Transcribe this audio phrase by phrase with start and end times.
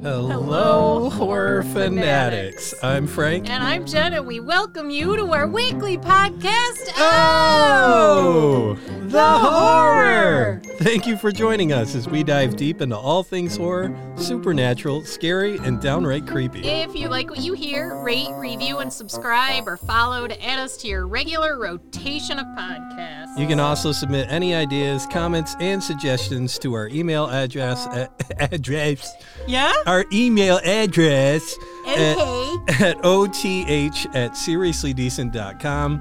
[0.00, 2.72] Hello, horror fanatics.
[2.84, 3.50] I'm Frank.
[3.50, 6.92] And I'm Jen, and we welcome you to our weekly podcast.
[6.96, 10.62] Oh, oh the horror!
[10.80, 15.56] Thank you for joining us as we dive deep into all things horror, supernatural, scary,
[15.58, 16.60] and downright creepy.
[16.68, 20.76] If you like what you hear, rate, review, and subscribe or follow to add us
[20.78, 23.36] to your regular rotation of podcasts.
[23.36, 28.12] You can also submit any ideas, comments, and suggestions to our email address at
[28.52, 29.12] address
[29.48, 29.72] Yeah?
[29.84, 31.56] our email address
[31.88, 32.54] Okay.
[32.68, 36.00] at, at oth at seriouslydecent.com.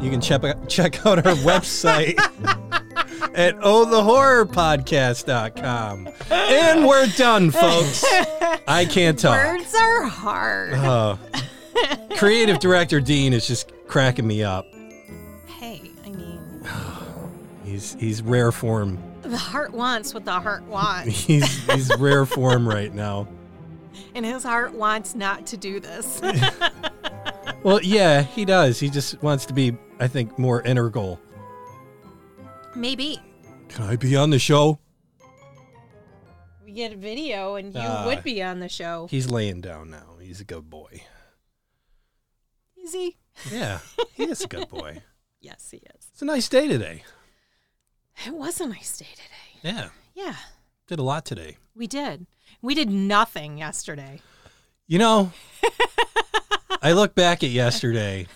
[0.00, 2.16] You can check, check out our website
[3.34, 6.08] at ohthehorrorpodcast.com.
[6.30, 8.04] And we're done, folks.
[8.66, 9.42] I can't talk.
[9.44, 10.74] Words are hard.
[10.74, 11.16] Uh,
[12.16, 14.66] creative director Dean is just cracking me up.
[15.46, 16.40] hey, I mean,
[17.64, 18.98] He's he's rare form.
[19.22, 23.28] the heart wants what the heart wants, He's he's rare form right now.
[24.14, 26.20] and his heart wants not to do this.
[27.64, 28.78] Well, yeah, he does.
[28.78, 31.18] He just wants to be, I think, more integral.
[32.74, 33.20] Maybe.
[33.68, 34.78] Can I be on the show?
[36.64, 38.04] We get a video, and you Ah.
[38.06, 39.06] would be on the show.
[39.10, 40.16] He's laying down now.
[40.20, 41.02] He's a good boy.
[42.76, 43.16] Is he?
[43.50, 43.80] Yeah,
[44.14, 45.02] he is a good boy.
[45.40, 46.08] Yes, he is.
[46.12, 47.04] It's a nice day today.
[48.26, 49.60] It was a nice day today.
[49.62, 50.34] Yeah, Yeah,
[50.88, 51.58] did a lot today.
[51.76, 52.26] we did.
[52.60, 54.20] We did nothing yesterday.
[54.88, 55.30] You know,
[56.82, 58.26] I look back at yesterday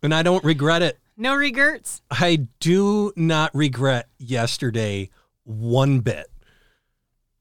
[0.00, 1.00] and I don't regret it.
[1.20, 2.00] No regrets.
[2.10, 5.10] I do not regret yesterday
[5.44, 6.28] one bit.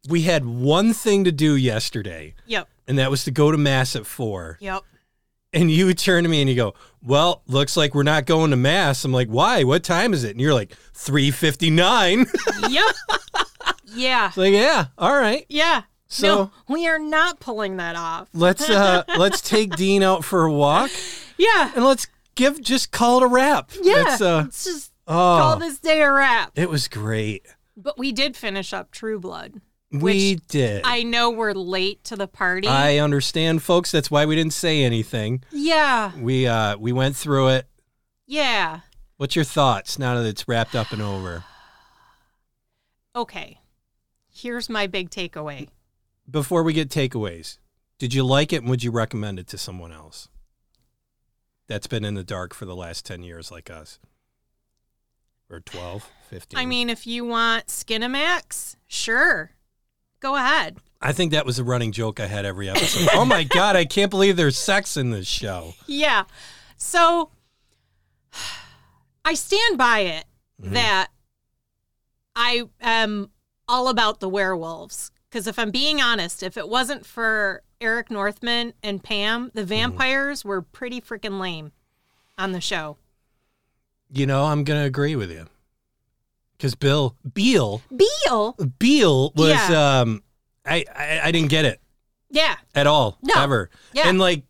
[0.10, 2.68] We had one thing to do yesterday, Yep.
[2.88, 4.58] and that was to go to Mass at four.
[4.62, 4.82] Yep.
[5.54, 8.52] And you would turn to me and you go, Well, looks like we're not going
[8.52, 9.04] to Mass.
[9.06, 9.64] I'm like, Why?
[9.64, 10.32] What time is it?
[10.32, 12.26] And you're like, 359.
[12.70, 12.96] yep.
[13.86, 14.32] Yeah.
[14.36, 15.46] like, yeah, all right.
[15.50, 15.84] Yeah.
[16.08, 18.28] So- no, we are not pulling that off.
[18.34, 20.90] Let's uh let's take Dean out for a walk
[21.38, 21.72] Yeah.
[21.76, 22.08] and let's
[22.38, 23.72] give just call it a wrap.
[23.82, 24.14] Yeah.
[24.14, 26.52] It's, uh, Let's just call oh, this day a wrap.
[26.56, 27.46] it was great.
[27.76, 29.62] But we did finish up True Blood.
[29.92, 30.82] we did.
[30.86, 32.68] I know we're late to the party.
[32.68, 33.92] I understand, folks.
[33.92, 35.44] That's why we didn't say anything.
[35.52, 36.12] yeah.
[36.18, 37.68] We uh we went through it.
[38.26, 38.82] Yeah.
[39.18, 41.44] What's your thoughts now that it's wrapped up and over?
[43.16, 43.62] Okay.
[44.30, 45.70] Here's my big takeaway.
[46.30, 47.58] Before we get takeaways,
[47.98, 50.30] did you like it and would you recommend it to someone else?
[51.68, 54.00] That's been in the dark for the last 10 years like us.
[55.50, 56.60] Or 12, 15.
[56.60, 59.52] I mean, if you want Skinamax, sure.
[60.20, 60.78] Go ahead.
[61.02, 63.08] I think that was a running joke I had every episode.
[63.14, 65.74] oh my god, I can't believe there's sex in this show.
[65.86, 66.24] Yeah.
[66.78, 67.32] So
[69.26, 70.26] I stand by it
[70.60, 70.74] Mm-hmm.
[70.74, 71.10] that
[72.36, 73.30] I am
[73.68, 75.12] all about the werewolves.
[75.30, 79.58] Because if I'm being honest, if it wasn't for Eric Northman and Pam, Mm-hmm.
[79.58, 81.72] the vampires were pretty freaking lame
[82.38, 82.98] on the show.
[84.12, 85.48] You know, I'm going to agree with you.
[86.60, 88.54] Cuz Bill Beal Beal?
[88.80, 90.00] Beal was Yeah.
[90.00, 90.24] um
[90.66, 91.80] I, I I didn't get it
[92.32, 92.56] Yeah.
[92.74, 93.36] at all No.
[93.44, 93.70] ever.
[93.94, 94.08] Yeah.
[94.10, 94.44] And like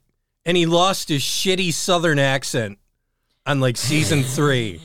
[0.46, 2.80] and he lost his shitty southern accent
[3.46, 4.80] on like season 3.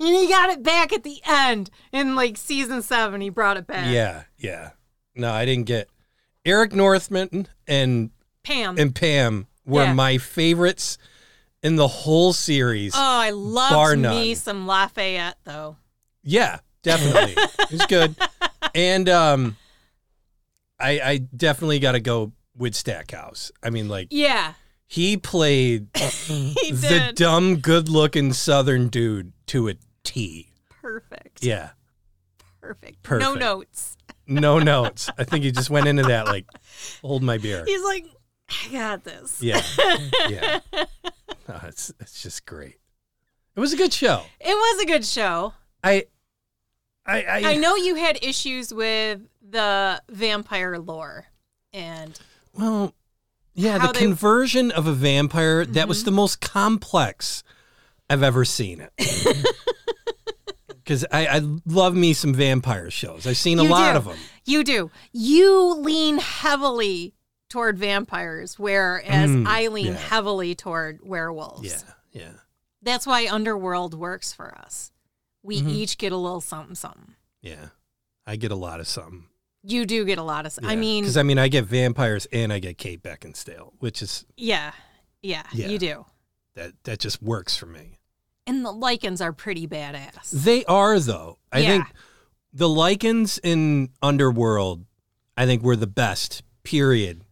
[0.00, 3.20] And he got it back at the end in like season seven.
[3.22, 3.90] He brought it back.
[3.90, 4.70] yeah, yeah.
[5.14, 5.88] No, I didn't get
[6.44, 8.10] Eric Northman and
[8.42, 8.78] Pam.
[8.78, 9.92] and Pam were Yeah.
[9.94, 10.98] my favorites
[11.62, 12.94] in the whole series.
[12.94, 13.30] oh, I
[13.96, 14.16] none.
[14.16, 15.76] me some Lafayette though.
[16.24, 17.34] Yeah, definitely.
[17.58, 18.16] it was good.
[18.74, 19.56] And um
[20.80, 23.52] I I definitely got to go with Stackhouse.
[23.62, 24.54] I mean like Yeah.
[24.88, 30.48] he played He the dumb good-looking southern dude to a T.
[30.80, 31.44] Perfect.
[31.44, 31.70] Yeah.
[32.60, 33.02] Perfect.
[33.04, 33.22] Perfect.
[33.22, 33.96] No notes.
[34.26, 35.10] No notes.
[35.18, 36.46] I think he just went into that like
[37.02, 37.64] hold my beer.
[37.66, 38.06] He's like,
[38.48, 39.42] I got this.
[39.42, 39.62] Yeah.
[40.28, 40.60] Yeah.
[41.48, 42.76] No, it's it's just great.
[43.56, 44.22] It was a good show.
[44.40, 45.54] It was a good show.
[45.82, 46.04] I
[47.04, 51.26] I I, I know you had issues with the vampire lore.
[51.72, 52.18] And
[52.54, 52.94] Well,
[53.54, 53.98] yeah, the they- Mm-hmm.
[53.98, 57.42] conversion of a vampire, that was the most complex
[58.08, 58.92] I've ever seen it.
[60.84, 63.26] Because I, I love me some vampire shows.
[63.26, 63.98] I've seen a You lot do.
[63.98, 64.18] of them.
[64.44, 64.90] you do.
[65.12, 67.14] You lean heavily
[67.48, 69.92] toward vampires, whereas Mm, I lean yeah.
[69.94, 71.68] heavily toward werewolves.
[71.68, 72.32] Yeah, yeah.
[72.82, 74.90] That's why Underworld works for us.
[75.42, 75.68] We Mhm.
[75.68, 77.14] each get a little something something.
[77.42, 77.68] Yeah.
[78.26, 79.24] I get a lot of something.
[79.64, 80.58] You do get a lot of.
[80.64, 84.24] I mean, because I mean, I get vampires and I get Kate Beckinsale, which is
[84.36, 84.72] yeah,
[85.22, 85.68] yeah, Yeah.
[85.68, 86.06] you do.
[86.54, 87.98] that that just works for me.
[88.46, 90.30] And the Lycans are pretty badass.
[90.30, 91.38] They are though.
[91.52, 91.68] I Yeah.
[91.68, 91.86] think
[92.52, 94.84] the Lycans in Underworld
[95.36, 96.42] I think were the best.
[96.62, 97.24] Period.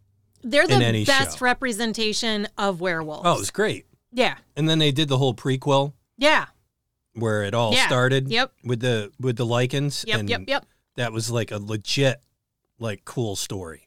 [0.42, 1.44] They're the best show.
[1.44, 3.22] representation of werewolves.
[3.26, 3.86] Oh, it was great.
[4.12, 6.46] yeah, And then they did the whole prequel yeah,
[7.12, 7.86] where it all Yeah.
[7.86, 8.28] started.
[8.28, 8.52] Yep.
[8.64, 10.04] With the with the Lycans.
[10.06, 10.66] yep, and yep, yep.
[10.96, 12.20] That was like a legit,
[12.78, 13.86] like cool story.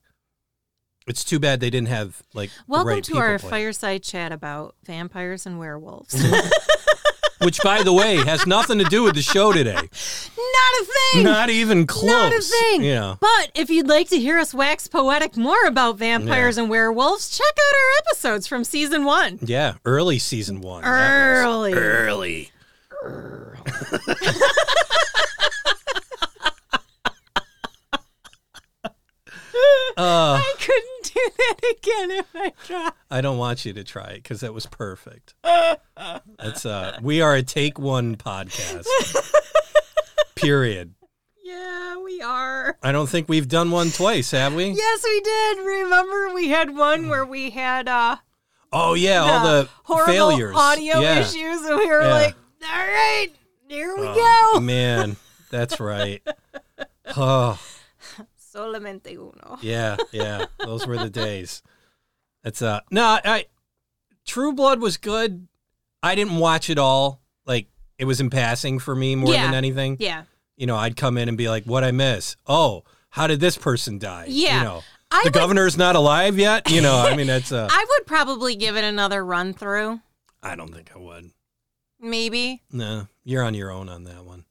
[1.08, 3.62] It's too bad they didn't have like the Welcome right to our people play it.
[3.64, 6.14] fireside chat about vampires and werewolves.
[7.44, 9.74] which by the way has nothing to do with the show today.
[9.76, 11.24] Not a thing.
[11.24, 12.06] Not even close.
[12.06, 12.84] Not a thing.
[12.84, 13.16] Yeah.
[13.20, 17.46] But if you'd like to hear us wax poetic more about vampires and werewolves, check
[17.46, 19.40] out our episodes from season one.
[19.42, 20.84] Yeah, early season one.
[20.84, 21.74] That was Early.
[21.74, 22.52] Early.
[29.98, 32.92] uh, I couldn't do that again if I tried.
[33.12, 35.34] I don't want you to try it because that was perfect.
[36.40, 38.86] It's uh, we are a take one podcast.
[40.36, 40.94] Period.
[41.44, 42.78] Yeah, we are.
[42.82, 44.70] I don't think we've done one twice, have we?
[44.70, 45.58] Yes, we did.
[45.66, 48.18] Remember, we had one where we had uh,
[48.72, 51.20] Oh yeah, all the horrible failures, audio yeah.
[51.20, 52.14] issues, and we were Yeah.
[52.14, 53.30] like, "All right,
[53.70, 55.16] here we Oh, go." man,
[55.52, 56.22] that's right.
[57.18, 57.60] Oh.
[58.54, 59.58] Solamente uno.
[59.62, 61.64] Yeah, yeah, those were the days.
[62.44, 63.46] It's uh no, I
[64.26, 65.48] True Blood was good.
[66.02, 67.22] I didn't watch it all.
[67.46, 67.68] Like
[67.98, 69.46] it was in passing for me more Yeah.
[69.46, 69.98] than anything.
[70.00, 70.24] Yeah,
[70.58, 72.36] You know, I'd come in and be like, "What I miss?
[72.48, 74.58] Oh, how did this person die?" Yeah.
[74.60, 76.70] you know, I the would, governor's not alive yet.
[76.70, 80.00] You know, I mean, that's uh, I would probably give it another run through.
[80.42, 81.32] I don't think I would.
[82.00, 82.62] Maybe.
[82.72, 84.46] No, you're on your own on that one.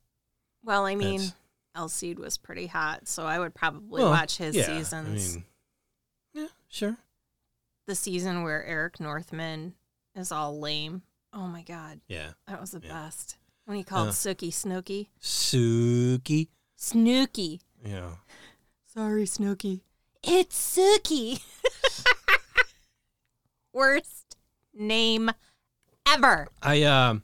[0.64, 1.34] Well, I mean, That's-
[1.74, 5.08] Alcide was pretty hot, so I would probably Well, watch his yeah, seasons.
[5.34, 5.44] I mean,
[6.34, 6.96] yeah, sure.
[7.86, 9.74] the season where Eric Northman
[10.14, 11.02] is all lame.
[11.32, 12.92] Oh my god, Yeah, that was the Yeah.
[12.92, 13.36] best.
[13.64, 14.12] When he called Uh.
[14.12, 15.10] Sookie Snooky.
[15.20, 16.48] Suki.
[16.76, 17.60] Snooky.
[17.84, 18.16] Yeah.
[18.92, 19.82] Sorry, Snooky.
[20.22, 21.40] It's Sookie.
[23.72, 24.36] Worst
[24.74, 25.30] name
[26.06, 26.48] ever.
[26.62, 27.22] I um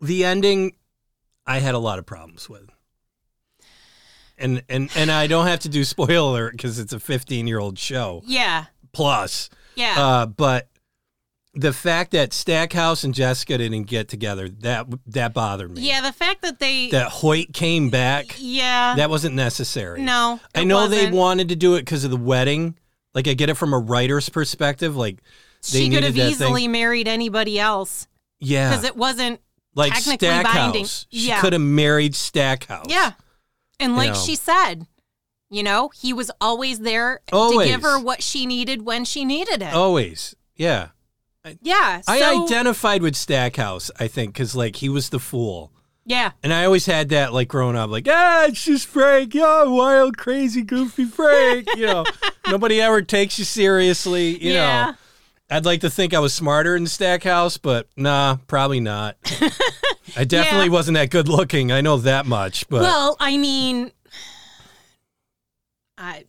[0.00, 0.72] the ending
[1.50, 2.70] I had a lot of problems with.
[4.38, 7.78] And and and I don't have to do spoiler because it's a 15 year old
[7.78, 8.66] show Yeah.
[8.92, 9.50] plus.
[9.74, 9.94] Yeah.
[9.98, 10.68] Uh, but
[11.52, 15.82] the fact that Stackhouse and Jessica didn't get together that that bothered me.
[15.82, 18.94] yeah, the fact that they That Hoyt came back Yeah.
[18.96, 20.00] that wasn't necessary.
[20.00, 20.40] no.
[20.54, 21.10] I know wasn't.
[21.10, 22.76] they wanted to do it because of the wedding.
[23.14, 24.96] Like I get it from a writer's perspective.
[24.96, 25.20] Like
[25.70, 26.72] they She could have easily thing.
[26.72, 28.06] married anybody else
[28.38, 29.40] yeah, because it wasn't
[29.74, 30.54] like technically Stackhouse.
[30.54, 30.84] binding.
[30.86, 31.40] She Yeah.
[31.40, 32.86] could have married Stackhouse.
[32.88, 33.12] Yeah.
[33.78, 34.18] And like know.
[34.18, 34.86] she said,
[35.50, 37.66] you know, he was always there Always.
[37.68, 39.72] to give her what she needed when she needed it.
[39.74, 40.34] always.
[40.56, 40.88] Yeah,
[41.62, 42.02] Yeah.
[42.06, 43.90] I so- identified with Stackhouse.
[43.98, 45.72] I think because like he was the fool,
[46.04, 46.32] Yeah.
[46.42, 47.88] and I always had that like growing up.
[47.90, 49.34] Like ah, it's just Frank.
[49.34, 51.66] Yeah, wild, crazy, goofy Frank.
[51.76, 52.04] you know,
[52.46, 54.36] nobody ever takes you seriously.
[54.44, 54.84] You yeah.
[54.86, 54.94] know,
[55.50, 59.16] I'd like to think I was smarter than Stackhouse, but nah, probably not.
[60.16, 60.72] I definitely Yeah.
[60.72, 61.72] wasn't that good looking.
[61.72, 62.68] I know that much.
[62.68, 63.90] But well, I mean,
[65.98, 66.24] I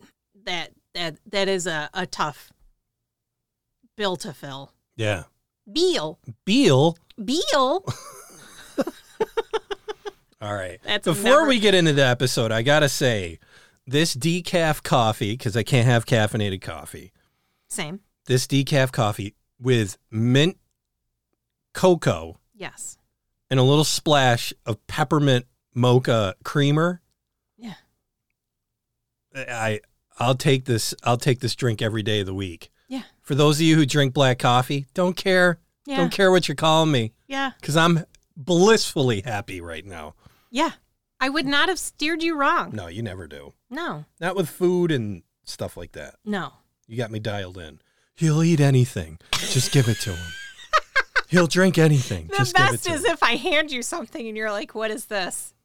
[0.45, 2.51] that that that is a, a tough
[3.95, 4.71] bill to fill.
[4.95, 5.23] yeah,
[5.71, 6.19] Beal.
[6.45, 6.97] Beal.
[7.23, 7.85] Beal.
[10.41, 10.79] All right.
[10.83, 13.37] That's Before never- we get into the episode, I gotta say,
[13.85, 17.11] this decaf coffee because I can't have caffeinated coffee.
[17.69, 17.99] Same.
[18.25, 20.57] This decaf coffee with mint
[21.73, 22.97] cocoa Yes.
[23.49, 27.01] and a little splash of peppermint mocha creamer.
[27.57, 27.75] Yeah.
[29.35, 29.79] I
[30.19, 30.93] I'll take this.
[31.03, 32.69] I'll take this drink every day of the week.
[32.87, 33.03] Yeah.
[33.21, 35.59] For those of you who drink black coffee, don't care.
[35.85, 35.97] Yeah.
[35.97, 37.51] Don't care what you're calling me Yeah.
[37.59, 38.05] because I'm
[38.37, 40.15] blissfully happy right now.
[40.51, 40.71] Yeah.
[41.19, 42.71] I would not have steered you wrong.
[42.73, 43.53] No, you never do.
[43.69, 44.05] No.
[44.19, 46.15] Not with food and stuff like that.
[46.25, 46.53] No.
[46.87, 47.79] You got me dialed in.
[48.21, 49.17] He'll eat anything.
[49.31, 50.27] Just give it to him.
[51.27, 52.27] He'll drink anything.
[52.27, 53.11] The Just give it best to is him.
[53.13, 55.55] if I hand you something and you're like, "What is this?"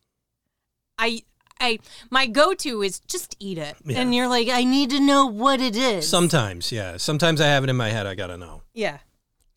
[0.99, 1.23] I,
[1.61, 4.01] I, my go-to is just eat it, Yeah.
[4.01, 6.97] and you're like, "I need to know what it is." Sometimes, yeah.
[6.97, 8.07] Sometimes I have it in my head.
[8.07, 8.63] I gotta know.
[8.73, 8.99] yeah,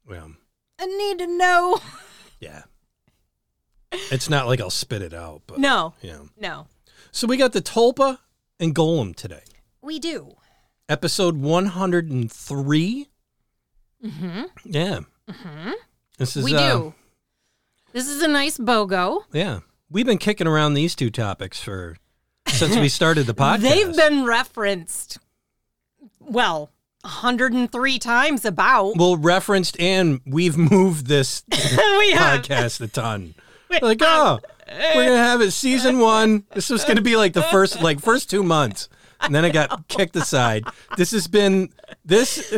[0.09, 0.27] Yeah,
[0.77, 1.79] I need to know.
[2.41, 2.63] yeah.
[4.11, 6.19] It's not like I'll spit it out, but No, yeah.
[6.37, 6.67] no,
[7.11, 8.19] So we got the Tulpa
[8.59, 9.43] and Golem today.
[9.81, 10.35] we do.
[10.89, 13.07] Episode one hundred and three.
[14.03, 14.41] Mm-hmm.
[14.65, 14.99] Yeah.
[15.29, 15.71] Mm-hmm.
[16.17, 16.93] This is We uh, do.
[17.93, 19.21] This is a nice BOGO.
[19.31, 19.59] Yeah.
[19.91, 21.95] We've been kicking around these two topics for
[22.47, 23.61] since we started the podcast.
[23.61, 25.19] They've been referenced.
[26.19, 28.97] Well, 103 times about.
[28.97, 33.35] well referenced and we've moved this we podcast a ton.
[33.69, 34.39] We Like, have.
[34.39, 34.39] oh,
[34.95, 36.45] We're gonna have it season one.
[36.53, 38.89] This was gonna be like the first like first two months.
[39.21, 40.65] And then I got kicked aside.
[40.97, 41.69] This has been
[42.05, 42.49] this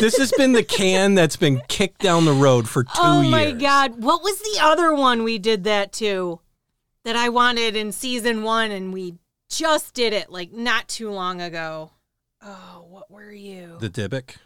[0.00, 3.26] this has been the can that's been kicked down the road for two oh years.
[3.26, 6.40] Oh my god, what was the other one we did that to?
[7.04, 9.14] That I wanted in season one, and we
[9.48, 11.92] just did it like not too long ago.
[12.42, 13.76] Oh, what were you?
[13.80, 14.36] The Dybbuk.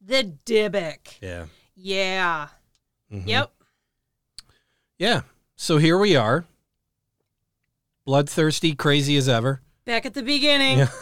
[0.00, 1.18] The Dybbuk.
[1.20, 1.46] Yeah.
[1.74, 2.48] Yeah.
[3.12, 3.26] Mhm.
[3.26, 3.52] Yep.
[4.98, 5.20] Yeah.
[5.56, 6.46] So here we are.
[8.06, 9.60] Bloodthirsty, crazy as ever.
[9.88, 10.80] Back at the beginning.
[10.80, 10.88] Yeah.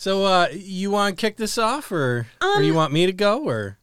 [0.00, 3.12] So uh you want to kick this off or or you Um, want me to
[3.12, 3.78] go or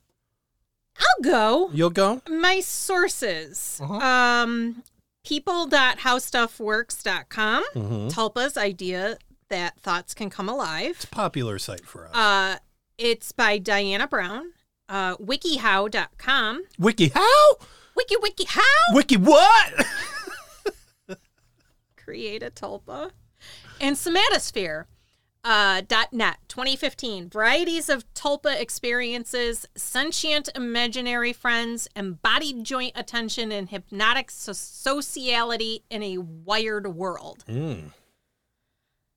[0.98, 1.70] I'll go.
[1.74, 2.22] you'll go?
[2.30, 3.82] My sources.
[3.84, 3.96] Uh-huh.
[3.96, 4.84] Um
[5.26, 7.64] people.howstuffworks.com.
[7.76, 8.14] Mhm.
[8.14, 9.18] Tulpa's idea
[9.50, 10.92] that thoughts can come alive.
[10.92, 12.16] It's a popular site for us.
[12.16, 12.60] Uh
[12.98, 14.54] it's by Diana Brown.
[14.88, 16.64] Uh wikihow.com.
[16.80, 17.56] Wiki how?
[17.98, 18.64] Wiki wiki how?
[18.94, 19.86] Wiki what?
[22.06, 23.10] create a tulpa
[23.82, 24.86] and somatosphere
[25.44, 33.70] uh, dot net 2015 varieties of tulpa experiences sentient imaginary friends embodied joint attention and
[33.70, 37.92] hypnotic so- sociality in a wired world Mm.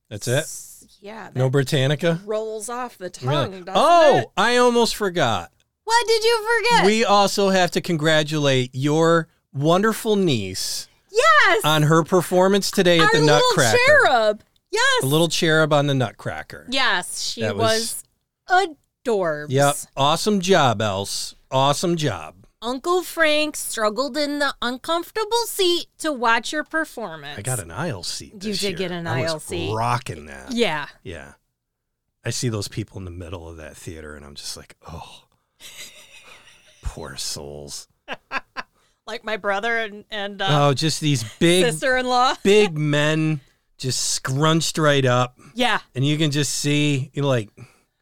[0.09, 0.39] That's it.
[0.39, 2.19] S- yeah No Britannica.
[2.25, 3.63] rolls off the tongue Really?
[3.67, 4.25] Oh, it?
[4.35, 5.51] I almost forgot.
[5.83, 10.87] what did you forget We also have to congratulate your wonderful niece
[11.19, 13.77] yes on her performance today at our the little Nutcracker.
[13.87, 16.65] cherub yes The little cherub on the Nutcracker.
[16.69, 18.03] yes she That was,
[18.49, 18.67] was-
[19.05, 19.75] adorbs Yep.
[19.97, 21.35] Awesome job, Else.
[21.51, 22.35] Awesome job.
[22.61, 27.39] Uncle Frank struggled in the uncomfortable seat to watch your performance.
[27.39, 28.33] I got an aisle seat.
[28.33, 28.89] You this did year.
[28.89, 29.73] get an I was aisle seat.
[29.73, 30.51] Rocking that.
[30.51, 30.87] Yeah.
[31.03, 31.33] Yeah.
[32.25, 35.23] I see those people in the middle of that theater and I'm just like, oh,
[36.83, 37.87] poor souls.
[39.09, 42.35] Like my brother and, and uh, Oh, just these big, sister in law.
[42.43, 43.41] big men
[43.79, 45.37] just scrunched right up.
[45.55, 45.79] Yeah.
[45.95, 47.49] And you can just see, you know, like,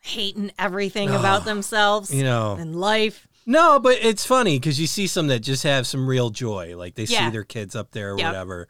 [0.01, 3.25] Hating everything about themselves you know, and life.
[3.45, 6.75] no, but it's funny because you see some that just have some real joy.
[6.77, 7.25] Like they Yeah.
[7.27, 8.25] see their kids up there or Yep.
[8.27, 8.67] whatever.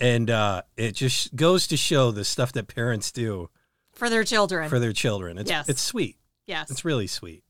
[0.00, 3.50] And uh, it just goes to show the stuff that parents do
[3.92, 4.68] For their children.
[4.70, 5.36] for their children.
[5.38, 5.68] It's, Yes.
[5.68, 6.16] it's sweet.
[6.46, 6.70] yes.
[6.70, 7.43] It's really sweet.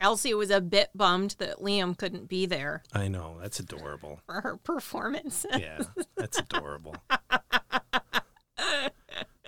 [0.00, 3.36] Elsie was a bit bummed that Liam couldn't be there I know.
[3.40, 4.20] That's adorable.
[4.26, 5.44] for her performance.
[5.56, 5.80] Yeah,
[6.16, 6.94] that's adorable.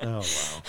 [0.02, 0.24] Oh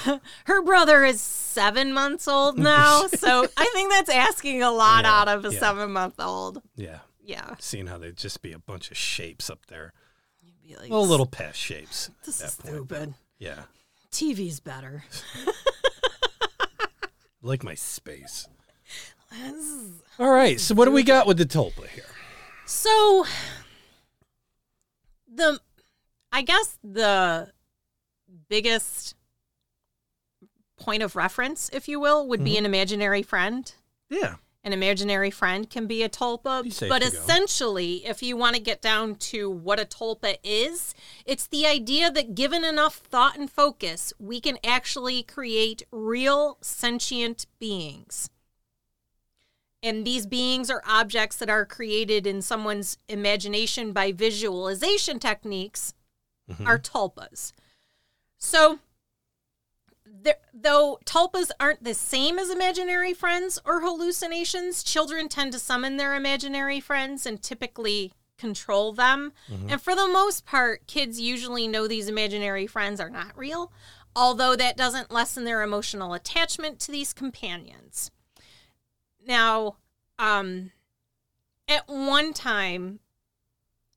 [0.06, 0.20] wow.
[0.46, 5.22] her brother is seven months old now, so I think that's asking a lot Yeah,
[5.22, 5.60] out of a yeah.
[5.60, 6.62] seven month old.
[6.76, 7.00] Yeah.
[7.24, 7.56] Yeah.
[7.60, 9.94] Seeing how there'd just be a bunch of shapes up there.
[10.42, 12.10] You'd be like, Well, little pest shapes.
[12.10, 12.74] at This that is point.
[12.76, 13.14] stupid.
[13.40, 13.62] Yeah.
[14.12, 15.06] TV's better.
[17.44, 18.48] Like my space.
[20.20, 20.60] All right.
[20.60, 22.04] So what do we got with the tulpa here?
[22.66, 23.26] So
[25.34, 25.60] the
[26.32, 27.52] I guess the
[28.50, 29.16] biggest
[30.78, 32.46] point of reference, if you will, would Mm-hmm.
[32.46, 33.72] be an imaginary friend.
[34.10, 34.36] Yeah.
[34.64, 39.16] An imaginary friend can be a tulpa, but essentially, if you want to get down
[39.16, 40.94] to what a tulpa is,
[41.26, 47.48] it's the idea that given enough thought and focus, we can actually create real sentient
[47.60, 48.30] beings.
[49.84, 55.94] And these beings are objects that are created in someone's imagination by visualization techniques
[56.50, 56.68] Mhm.
[56.68, 57.54] are tulpas.
[58.38, 58.80] So,
[60.06, 65.98] there, though tulpas aren't the same as imaginary friends or hallucinations, children tend to summon
[65.98, 69.34] their imaginary friends and typically control them.
[69.70, 73.72] And for the most part, kids usually know these imaginary friends are not real,
[74.16, 78.12] although that doesn't lessen their emotional attachment to these companions.
[79.25, 79.78] Now,
[80.20, 80.72] um,
[81.68, 83.00] at one time,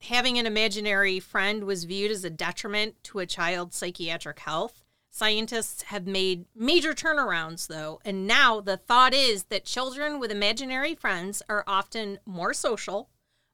[0.02, 4.84] having an imaginary friend was viewed as a detriment to a child's psychiatric health.
[5.10, 10.94] Scientists have made major turnarounds, though, and now the thought is that children with imaginary
[10.94, 13.08] friends are often more social,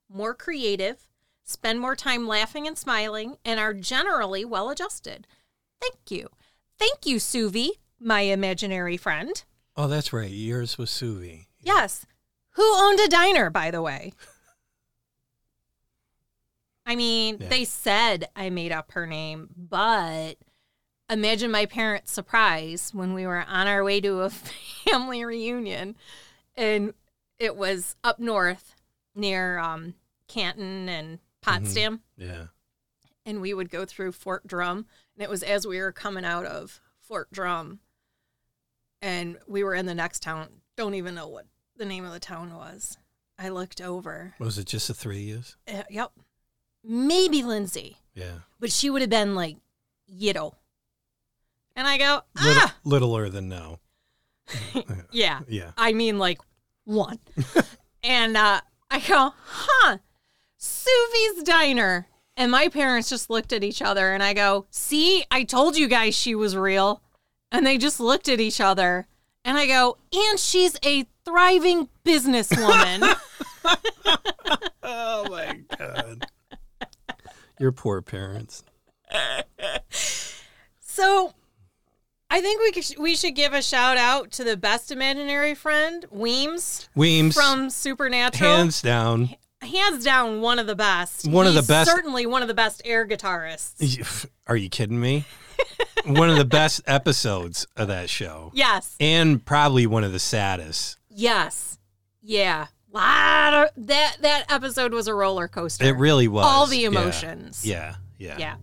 [0.09, 1.07] more creative,
[1.45, 5.27] spend more time laughing and smiling, and are generally well adjusted.
[5.81, 6.29] Thank you.
[6.79, 7.69] Thank you, Suvi,
[8.00, 9.45] my imaginary friend.
[9.77, 10.31] Oh, that's right.
[10.31, 11.47] Yours was Suvi.
[11.62, 12.07] Yes.
[12.55, 14.12] Who owned a diner, by the way?
[16.87, 17.49] I mean, Yeah.
[17.49, 20.35] they said I made up her name, but
[21.09, 24.31] imagine my parents' surprise when we were on our way to a
[24.85, 25.97] family reunion
[26.57, 26.95] and
[27.38, 28.75] it was up north
[29.14, 29.95] near um,
[30.29, 32.00] Canton and Potsdam.
[32.17, 32.47] Yeah.
[33.25, 34.87] And we would go through Fort Drum.
[35.17, 37.81] And it was as we were coming out of Fort Drum.
[39.00, 40.49] And we were in the next town.
[40.76, 41.47] Don't even know what
[41.81, 42.99] the name of the town was.
[43.39, 44.35] I looked over.
[44.39, 45.75] Was it just the three of you?
[45.79, 46.13] Uh, yep.
[46.85, 48.41] maybe Lindsay, Yeah.
[48.61, 49.57] but she would have been like
[50.13, 50.53] Yido.
[51.75, 53.79] And I go, Little, ah, Littler than no.
[55.11, 55.41] yeah.
[55.49, 55.71] Yeah.
[55.79, 56.39] I mean, like
[56.85, 57.19] one.
[58.05, 58.61] and uh,
[58.91, 59.99] I go, huh,
[60.61, 62.09] Suvie's Diner.
[62.37, 65.89] And my parents just looked at each other and I go, see, I told you
[65.89, 67.03] guys she was real.
[67.51, 69.07] And they just looked at each other
[69.45, 73.17] and I go, and she's a thriving businesswoman.
[74.83, 76.27] Oh my god.
[77.61, 78.65] Your poor parents.
[80.81, 81.35] so
[82.31, 86.05] I think we, could, we should give a shout out to the best imaginary friend,
[86.11, 88.50] Weems Weems, from Supernatural.
[88.50, 89.31] hands down.
[89.62, 91.29] hands down one of the best.
[91.29, 94.27] One of the best- Certainly one of the best air guitarists.
[94.47, 95.25] Are you kidding me?
[96.07, 98.97] one of the best episodes of that show, Yes.
[98.99, 100.97] and probably one of the saddest.
[101.21, 101.79] Yes.
[102.23, 102.67] Yeah.
[102.93, 105.85] Lot of, that that episode was a roller coaster.
[105.85, 106.45] It really was.
[106.45, 106.89] All the Yeah.
[106.89, 107.65] emotions.
[107.65, 107.97] Yeah.
[108.19, 108.37] Yeah.
[108.39, 108.57] Yeah.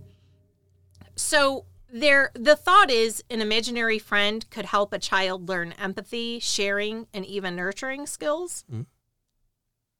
[1.15, 7.07] So there the thought is an imaginary friend could help a child learn empathy, sharing,
[7.13, 8.65] and even nurturing skills.
[8.71, 8.85] Mm.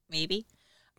[0.10, 0.46] Maybe.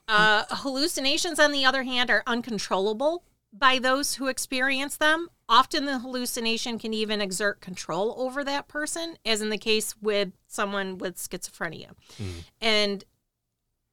[0.06, 5.28] Uh, hallucinations, on the other hand, are uncontrollable by those who experience them.
[5.48, 10.32] Often the hallucination can even exert control over that person, as in the case with
[10.46, 11.92] someone with schizophrenia.
[12.18, 12.44] Mm.
[12.60, 13.04] And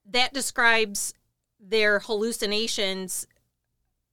[0.06, 1.14] that describes
[1.60, 3.26] their hallucinations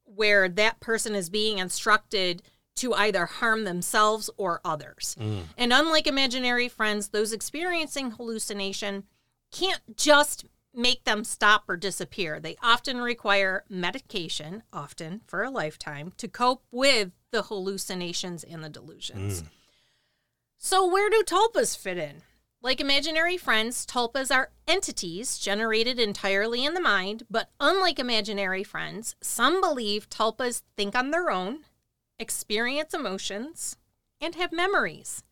[0.05, 2.43] where that person is being instructed
[2.77, 5.17] to either harm themselves or others.
[5.21, 5.43] Mm.
[5.59, 9.05] And unlike imaginary friends, those experiencing hallucination
[9.51, 10.45] can't just
[10.75, 12.41] make them stop or disappear.
[12.41, 18.69] They often require medication, often for a lifetime, to cope with the hallucinations and the
[18.69, 19.43] delusions.
[19.43, 19.47] Mm.
[20.59, 22.23] So, where do tulpas fit in?
[22.63, 29.17] Like imaginary friends, tulpas are entities generated entirely in the mind, but unlike imaginary friends,
[29.21, 31.65] some believe tulpas think on their own,
[32.21, 33.77] experience emotions,
[34.21, 35.25] and have memories.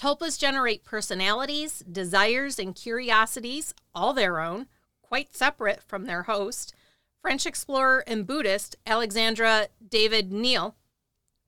[0.00, 4.68] Tulpas generate personalities, desires, and curiosities, all their own,
[5.08, 6.74] quite separate from their host.
[7.22, 10.74] French explorer and Buddhist Alexandra David-Néel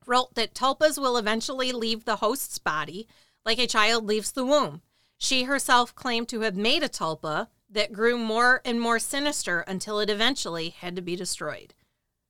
[0.05, 3.07] wrote that tulpas will eventually leave the host's body
[3.45, 4.81] like a child leaves the womb.
[5.17, 9.99] She herself claimed to have made a tulpa that grew more and more sinister until
[9.99, 11.73] it eventually had to be destroyed.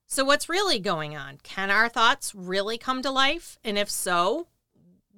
[0.07, 1.39] So, what's really going on?
[1.41, 3.57] Can our thoughts really come to life?
[3.63, 4.47] And if so,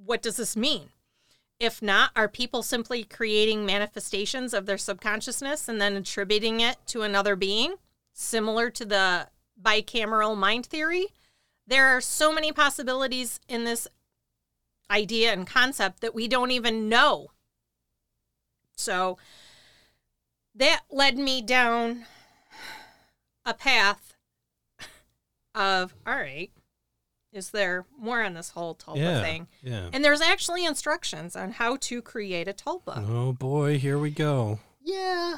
[0.06, 0.90] what does this mean?
[1.60, 7.04] If not, are people simply creating manifestations of their subconsciousness and then attributing it to
[7.04, 7.76] another being,
[8.12, 9.30] similar to the
[9.62, 11.08] bicameral mind theory?
[11.66, 13.88] There are so many possibilities in this
[14.92, 17.32] idea and concept that we don't even know.
[18.76, 19.18] So
[20.56, 22.06] that led me down
[23.46, 24.16] a path
[25.56, 26.52] of all right,
[27.34, 29.22] is there more on this whole tulpa Yeah.
[29.22, 29.48] thing?
[29.64, 29.90] Yeah.
[29.92, 33.04] And there's actually instructions on how to create a tulpa.
[33.10, 34.60] Oh boy, here we go.
[34.84, 35.38] Yeah.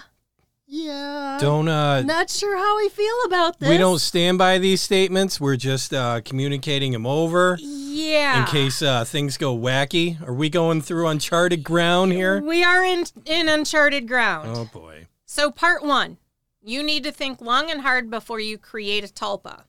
[0.68, 1.38] Yeah.
[1.40, 3.70] Don't uh Not sure how I feel about this.
[3.70, 5.40] we don't stand by these statements.
[5.40, 8.40] We're just uh communicating them over Yeah.
[8.42, 10.20] in case uh things go wacky.
[10.28, 12.42] Are we going through uncharted ground here?
[12.42, 14.50] We are in in uncharted ground.
[14.56, 15.08] Oh boy.
[15.28, 16.18] So, part one,
[16.64, 19.64] you need to think long and hard before you create a tulpa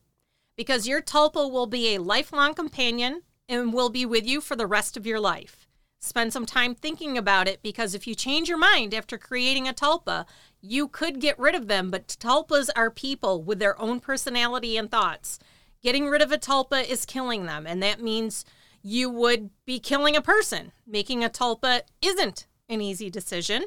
[0.56, 4.66] because your tulpa will be a lifelong companion and will be with you for the
[4.66, 5.66] rest of your life.
[6.00, 9.72] Spend some time thinking about it because if you change your mind after creating a
[9.72, 10.26] tulpa,
[10.60, 14.90] you could get rid of them, but tulpas are people with their own personality and
[14.90, 15.38] thoughts.
[15.82, 18.44] Getting rid of a tulpa is killing them, and that means
[18.82, 20.72] you would be killing a person.
[20.86, 23.64] Making a tulpa isn't an easy decision.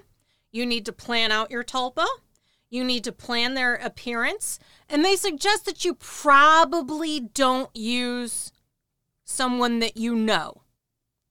[0.51, 2.05] You need to plan out your tulpa.
[2.69, 4.59] You need to plan their appearance.
[4.87, 8.51] And they suggest that you probably don't use
[9.23, 10.63] someone that you know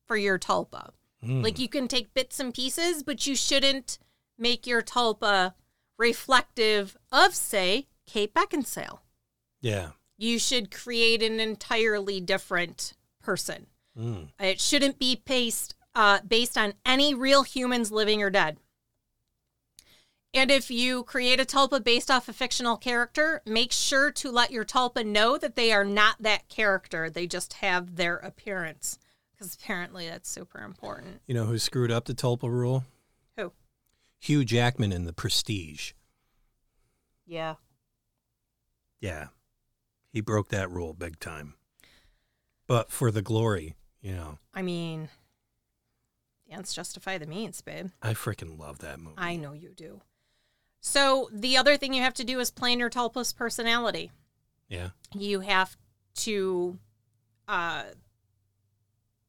[0.07, 0.91] for your tulpa.
[1.25, 1.43] Mm.
[1.43, 3.99] Like you can take bits and pieces, but you shouldn't
[4.39, 5.55] make your tulpa
[5.99, 9.01] reflective of, say, Kate Beckinsale.
[9.61, 9.91] Yeah.
[10.17, 13.67] You should create an entirely different person.
[13.99, 14.29] Mm.
[14.39, 18.59] It shouldn't be based uh, based on any real humans, living or dead.
[20.35, 24.51] And if you create a tulpa based off a fictional character, make sure to let
[24.51, 27.09] your tulpa know that they are not that character.
[27.09, 28.99] They just have their appearance.
[29.33, 31.21] Because apparently that's super important.
[31.27, 32.85] You know who screwed up the Tulpa rule?
[33.37, 33.53] Who?
[34.19, 35.93] Hugh Jackman in The Prestige.
[37.25, 37.55] Yeah.
[39.01, 39.29] Yeah.
[40.13, 41.55] He broke that rule big time.
[42.67, 45.09] But for the glory, you know, I mean,
[46.47, 47.91] the ends justify the means, babe.
[48.03, 49.15] I freaking love that movie.
[49.19, 50.01] I know you do.
[50.81, 54.11] So the other thing you have to do is plan your tulpa's personality.
[54.69, 54.91] Yeah.
[55.15, 55.79] you have
[56.17, 56.79] to
[57.49, 57.85] uh,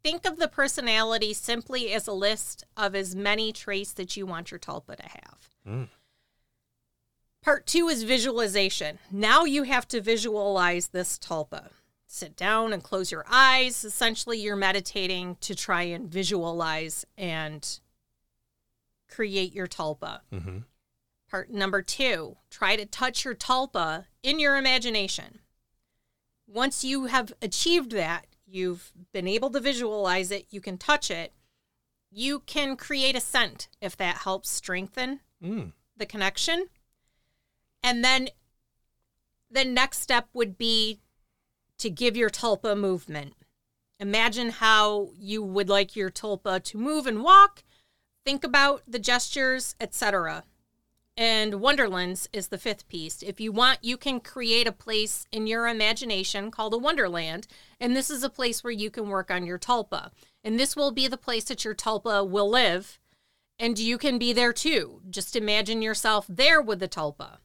[0.03, 4.51] think of the personality simply as a list of as many traits that you want
[4.51, 5.49] your tulpa to have.
[5.65, 5.87] Mm.
[7.41, 8.99] Part two is visualization.
[9.11, 11.69] Now you have to visualize this tulpa.
[12.05, 13.85] Sit down and close your eyes.
[13.85, 17.79] Essentially, you're meditating to try and visualize and
[19.07, 20.19] create your tulpa.
[20.33, 20.57] Mm-hmm.
[21.29, 25.39] Part number two, try to touch your tulpa in your imagination.
[26.47, 31.33] Once you have achieved that, you've been able to visualize it, you can touch it,
[32.09, 35.73] you can create a scent if that helps strengthen Mm.
[35.95, 36.67] the connection.
[37.83, 38.29] And then
[39.51, 40.99] the next step would be
[41.77, 43.35] to give your tulpa movement.
[43.99, 47.63] Imagine how you would like your tulpa to move and walk.
[48.25, 50.43] Think about the gestures, etc.
[51.17, 53.21] And Wonderlands is the fifth piece.
[53.21, 57.45] If you want, you can create a place in your imagination called a Wonderland.
[57.79, 60.11] And this is a place where you can work on your tulpa.
[60.43, 62.99] And this will be the place that your tulpa will live.
[63.57, 65.01] And you can be there too.
[65.09, 67.39] Just imagine yourself there with the tulpa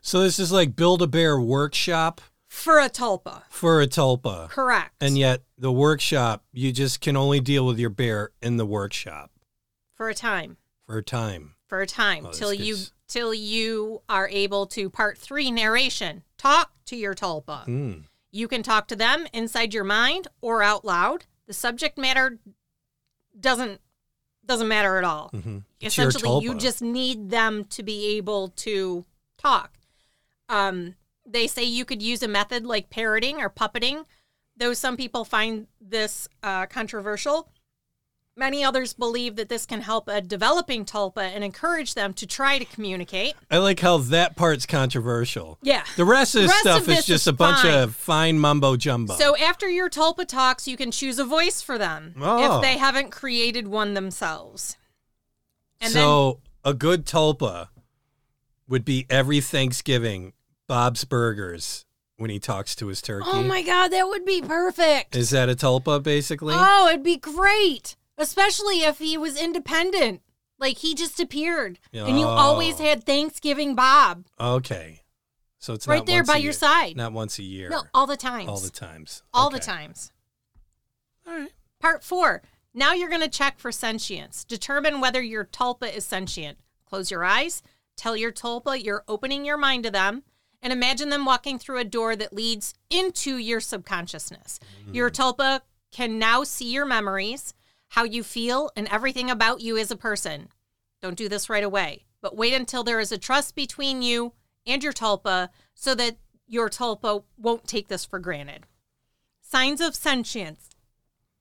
[0.00, 3.42] So this is like Build a Bear workshop for a tulpa.
[3.48, 4.48] for a tulpa.
[4.48, 4.94] Correct.
[5.00, 9.30] And yet the workshop, you just can only deal with your bear in the workshop
[9.94, 10.56] for a time.
[10.84, 11.54] for a time.
[11.68, 16.22] For a time Oh, till you gets- till you are able to part 3 narration.
[16.38, 17.66] Talk to your tulpa.
[17.66, 18.04] Mm.
[18.30, 21.26] You can talk to them inside your mind or out loud.
[21.46, 22.38] The subject matter
[23.38, 23.80] doesn't
[24.44, 25.28] doesn't matter at all.
[25.28, 29.04] hmm Essentially, you just need them to be able to
[29.36, 29.78] talk.
[30.48, 30.94] Um,
[31.26, 34.04] they say you could use a method like parroting or puppeting,
[34.56, 37.51] though some people find this uh, controversial.
[38.42, 42.58] Many others believe that this can help a developing tulpa and encourage them to try
[42.58, 43.34] to communicate.
[43.48, 45.58] I like how that part's controversial.
[45.62, 45.84] Yeah.
[45.94, 47.74] The rest of the rest stuff of is just is a bunch fine.
[47.78, 49.14] of fine mumbo jumbo.
[49.14, 52.56] So after your tulpa talks, you can choose a voice for them Oh.
[52.56, 54.76] if they haven't created one themselves.
[55.80, 57.68] And so a good tulpa
[58.66, 60.32] would be every Thanksgiving
[60.66, 61.84] Bob's Burgers
[62.16, 63.28] when he talks to his turkey.
[63.30, 65.14] oh my God, that would be perfect.
[65.14, 66.54] Is that a tulpa basically?
[66.58, 70.22] Oh, it'd be great, especially if he was independent.
[70.58, 72.28] Like he just appeared, and you Oh.
[72.28, 75.02] always had Thanksgiving Bob okay.
[75.58, 76.52] So it's right not there once by a your year.
[76.52, 76.96] side.
[76.96, 77.68] Not once a year.
[77.68, 78.48] No, all the times.
[78.48, 79.22] all the times.
[79.32, 79.66] All the Okay.
[79.66, 80.12] times.
[81.26, 81.52] All right.
[81.80, 82.42] Part four.
[82.74, 84.44] Now you're going to check for sentience.
[84.44, 86.58] Determine whether your tulpa is sentient.
[86.84, 87.62] Close your eyes.
[87.96, 90.22] Tell your tulpa you're opening your mind to them.
[90.62, 94.58] And imagine them walking through a door that leads into your subconsciousness.
[94.92, 95.14] Your mm.
[95.14, 97.52] tulpa can now see your memories,
[97.92, 100.48] how you feel, and everything about you as a person.
[101.02, 104.32] Don't do this right away, but wait until there is a trust between you
[104.66, 108.64] and your tulpa so that your tulpa won't take this for granted.
[109.42, 110.70] Signs of sentience.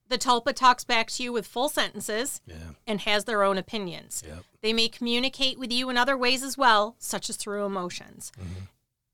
[0.09, 2.55] The tulpa talks back to you with full sentences Yeah.
[2.85, 4.21] and has their own opinions.
[4.27, 4.43] Yep.
[4.61, 8.33] They may communicate with you in other ways as well, such as through emotions.
[8.37, 8.65] Mm-hmm.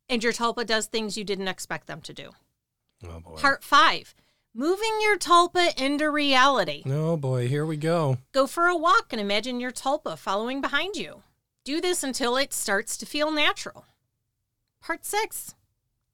[0.10, 2.32] And your tulpa does things you didn't expect them to do.
[3.08, 3.36] Oh boy.
[3.36, 4.16] Part five
[4.58, 6.82] moving your tulpa into reality.
[6.88, 8.18] Oh boy, here we go.
[8.32, 11.22] Go for a walk and imagine your tulpa following behind you.
[11.64, 13.86] Do this until it starts to feel natural.
[14.82, 15.54] Part six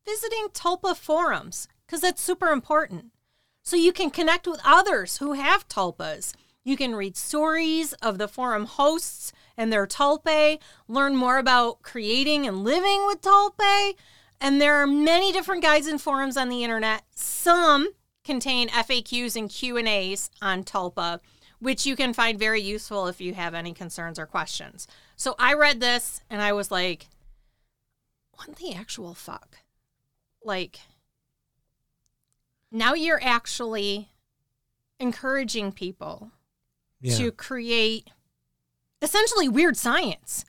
[0.06, 3.12] visiting tulpa forums, because that's super important.
[3.62, 6.34] So you can connect with others who have tulpas.
[6.65, 12.45] You can read stories of the forum hosts and their tulpae, learn more about creating
[12.45, 13.93] and living with tulpae.
[14.41, 17.03] And there are many different guides and forums on the internet.
[17.15, 21.19] Some contain FAQs and Q&As on tulpa,
[21.59, 24.88] which you can find very useful if you have any concerns or questions.
[25.15, 27.07] So I read this and I was like,
[28.33, 29.57] what the actual fuck?
[30.43, 30.79] Like,
[32.71, 34.09] now you're actually
[34.99, 36.31] encouraging people
[37.01, 37.17] Yeah.
[37.17, 38.09] to create
[39.01, 40.45] essentially weird science.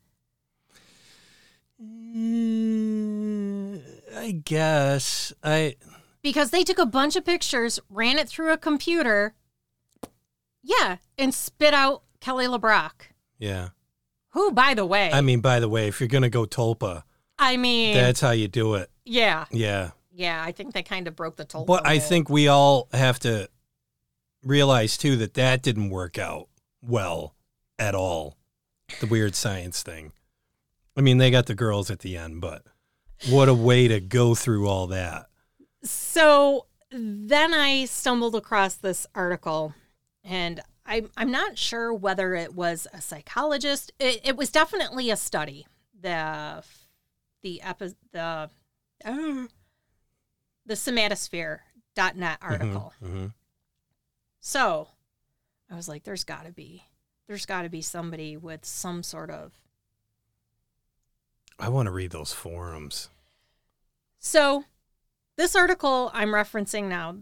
[2.54, 3.80] Mm,
[4.16, 5.76] I guess I.
[6.24, 9.34] because they took a bunch of pictures, ran it through a computer,
[10.62, 12.92] yeah, and spit out Kelly LeBrock,
[13.38, 13.68] Yeah.
[14.30, 17.04] who, by the way, I mean, by the way, if you're gonna go tulpa,
[17.38, 18.90] I mean, that's how you do it.
[19.04, 19.90] yeah, Yeah.
[20.12, 21.64] yeah, I think they kind of broke the toll.
[21.66, 23.48] But I think we all have to
[24.42, 26.48] realize too that that didn't work out
[26.82, 27.34] well
[27.78, 28.36] at all.
[29.00, 30.12] The weird science thing.
[30.96, 32.62] I mean, they got the girls at the end, but
[33.28, 35.26] what a way to go through all that.
[35.84, 39.74] So then I stumbled across this article,
[40.22, 43.92] and I'm, I'm not sure whether it was a psychologist.
[43.98, 45.66] It, it was definitely a study.
[46.00, 46.62] The
[47.42, 48.50] the epi- the
[49.04, 49.46] uh,
[50.66, 52.92] the somatosphere.net article.
[53.02, 53.26] hmm
[54.40, 54.88] So
[55.70, 56.84] I was like, there's got to be,
[57.26, 59.52] there's got to be somebody with some sort of.
[61.58, 63.08] I want to read those forums.
[64.18, 64.64] So
[65.36, 67.16] this article I'm referencing now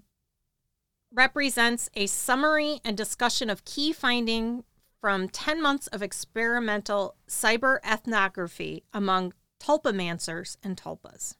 [1.13, 4.65] represents a summary and discussion of key finding
[5.01, 11.37] from 10 months of experimental cyber ethnography among tulpamancers and tulpas.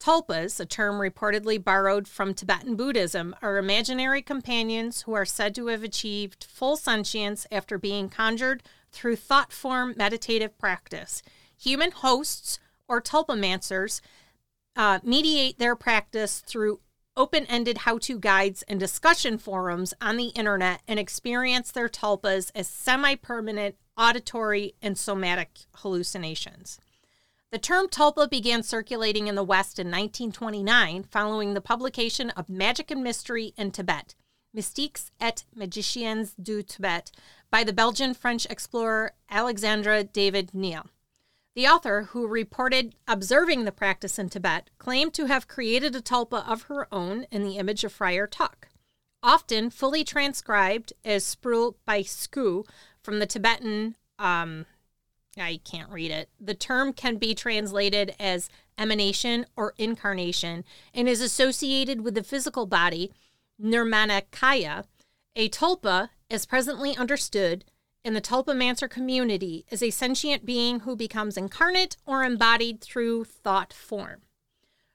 [0.00, 5.66] Tulpas, a term reportedly borrowed from Tibetan Buddhism, are imaginary companions who are said to
[5.66, 11.20] have achieved full sentience after being conjured through thought form meditative practice.
[11.58, 14.00] Human hosts or tulpamancers
[14.78, 16.80] uh, mediate their practice through
[17.16, 22.52] open ended how to guides and discussion forums on the internet and experience their tulpas
[22.54, 26.78] as semi permanent auditory and somatic hallucinations.
[27.50, 32.90] The term tulpa began circulating in the West in 1929 following the publication of Magic
[32.90, 34.14] and Mystery in Tibet,
[34.56, 37.10] Mystiques et Magiciens du Tibet,
[37.50, 40.86] by the Belgian French explorer Alexandra David-Néel.
[41.58, 46.48] The author, who reported observing the practice in Tibet, claimed to have created a tulpa
[46.48, 48.68] of her own in the image of Friar Tuck,
[49.24, 52.64] often fully transcribed as sprul pa'i sku
[53.02, 53.96] from the Tibetan.
[54.20, 54.66] Um,
[55.36, 56.28] I can't read it.
[56.38, 62.66] The term can be translated as emanation or incarnation and is associated with the physical
[62.66, 63.10] body,
[63.60, 64.84] Nirmanakaya.
[65.34, 67.64] A tulpa, as presently understood,
[68.08, 73.70] in the Tulpamancer community is a sentient being who becomes incarnate or embodied through thought
[73.70, 74.22] form.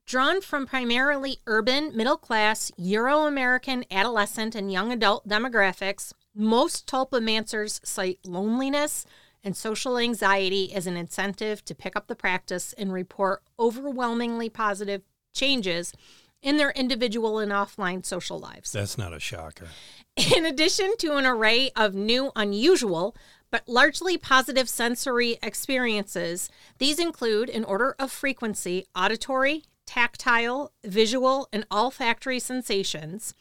[0.07, 7.85] Drawn from primarily urban, middle class, Euro American adolescent and young adult demographics, most Tulpamancers
[7.85, 9.05] cite loneliness
[9.43, 15.03] and social anxiety as an incentive to pick up the practice and report overwhelmingly positive
[15.35, 15.93] changes
[16.41, 18.71] in their individual and offline social lives.
[18.71, 19.67] That's not a shocker.
[20.35, 23.15] In addition to an array of new, unusual,
[23.49, 31.65] but largely positive sensory experiences, these include, in order of frequency, auditory, tactile, visual, and
[31.71, 33.33] olfactory sensations,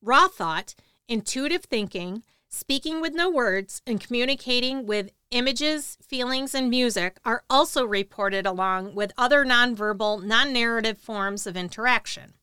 [0.00, 0.74] raw thought,
[1.08, 7.84] intuitive thinking, speaking with no words, and communicating with images, feelings, and music are also
[7.84, 12.34] reported along with other nonverbal, non narrative forms of interaction.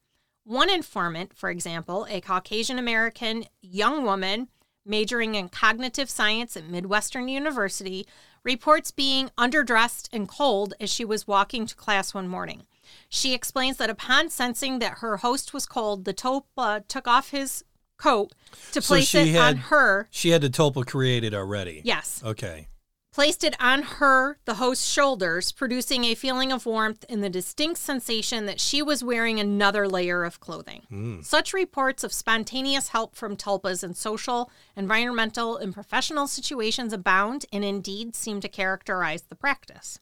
[0.50, 4.48] One informant, for example, a Caucasian American young woman
[4.84, 8.08] majoring in cognitive science at Midwestern University,
[8.44, 12.64] reports being underdressed and cold as she was walking to class one morning.
[13.10, 17.64] She explains that upon sensing that her host was cold, the tulpa took off his
[18.00, 18.34] coat
[18.72, 20.08] to So place it on had- her.
[20.10, 21.84] She had the tulpa created already.
[21.86, 22.24] Yes.
[22.26, 22.70] Okay.
[23.12, 27.80] Placed it on her, the host's shoulders, producing a feeling of warmth and the distinct
[27.80, 30.84] sensation that she was wearing another layer of clothing.
[30.90, 31.22] Hmm.
[31.22, 37.64] Such reports of spontaneous help from tulpas in social, environmental, and professional situations abound and
[37.64, 40.00] indeed seem to characterize the practice.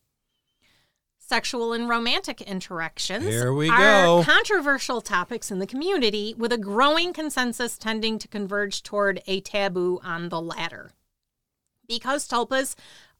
[1.19, 4.23] Sexual and romantic interactions Here we are go.
[4.23, 9.99] controversial topics in the community, with a growing consensus tending to converge toward a taboo
[10.03, 10.91] on the latter
[11.87, 12.75] because tulpas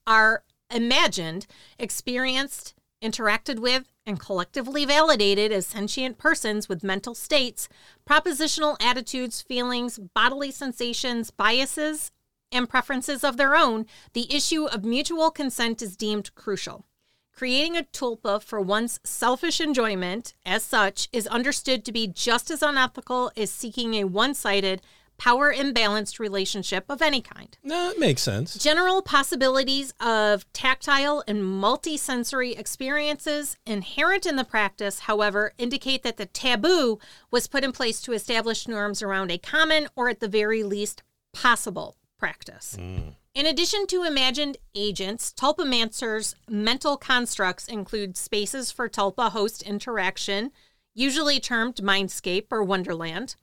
[0.06, 1.48] are imagined,
[1.80, 7.68] experienced, interacted with, and collectively validated as sentient persons with mental states,
[8.10, 12.12] propositional attitudes, feelings, bodily sensations, biases,
[12.52, 16.86] and preferences of their own, the issue of mutual consent is deemed crucial.
[17.34, 22.64] Creating a tulpa for one's selfish enjoyment, as such, is understood to be just as
[22.64, 24.82] unethical as seeking a one sided,
[25.18, 27.58] power imbalanced relationship of any kind.
[27.64, 28.56] No, it makes sense.
[28.56, 36.26] General possibilities of tactile and multisensory experiences inherent in the practice, however, indicate that the
[36.26, 37.00] taboo
[37.32, 41.04] was put in place to establish norms around a common or at the very least
[41.34, 42.76] possible practice.
[42.80, 43.10] Hmm.
[43.34, 50.52] In addition to imagined agents, tulpamancers' mental constructs include spaces for tulpa host interaction,
[50.96, 53.36] usually termed mindscape or wonderland.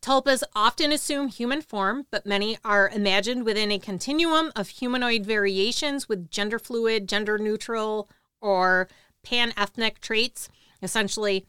[0.00, 6.08] Tulpas often assume human form, but many are imagined within a continuum of humanoid variations
[6.08, 8.08] with gender fluid, gender neutral,
[8.40, 8.88] or
[9.22, 10.48] pan ethnic traits.
[10.82, 11.46] Essentially,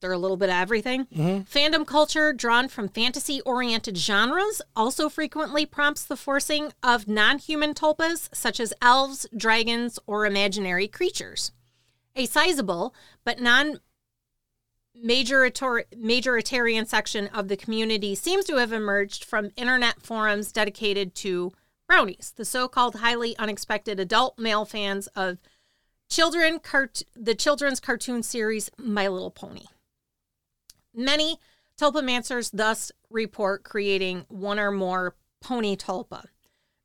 [0.00, 1.06] they're a little bit of everything.
[1.06, 1.42] Mm-hmm.
[1.58, 7.72] Fandom culture, drawn from fantasy oriented genres, also frequently prompts the forcing of non human
[7.72, 11.52] tulpas, such as elves, dragons, or imaginary creatures.
[12.14, 13.80] A sizable but non
[14.96, 21.52] majoritarian section of the community seems to have emerged from internet forums dedicated to
[21.90, 25.38] bronies, the so-called highly unexpected adult male fans of
[26.08, 29.64] children cart- the children's cartoon series My Little Pony.
[30.94, 31.38] Many
[31.78, 36.26] tulpamancers thus report creating one or more pony tulpa.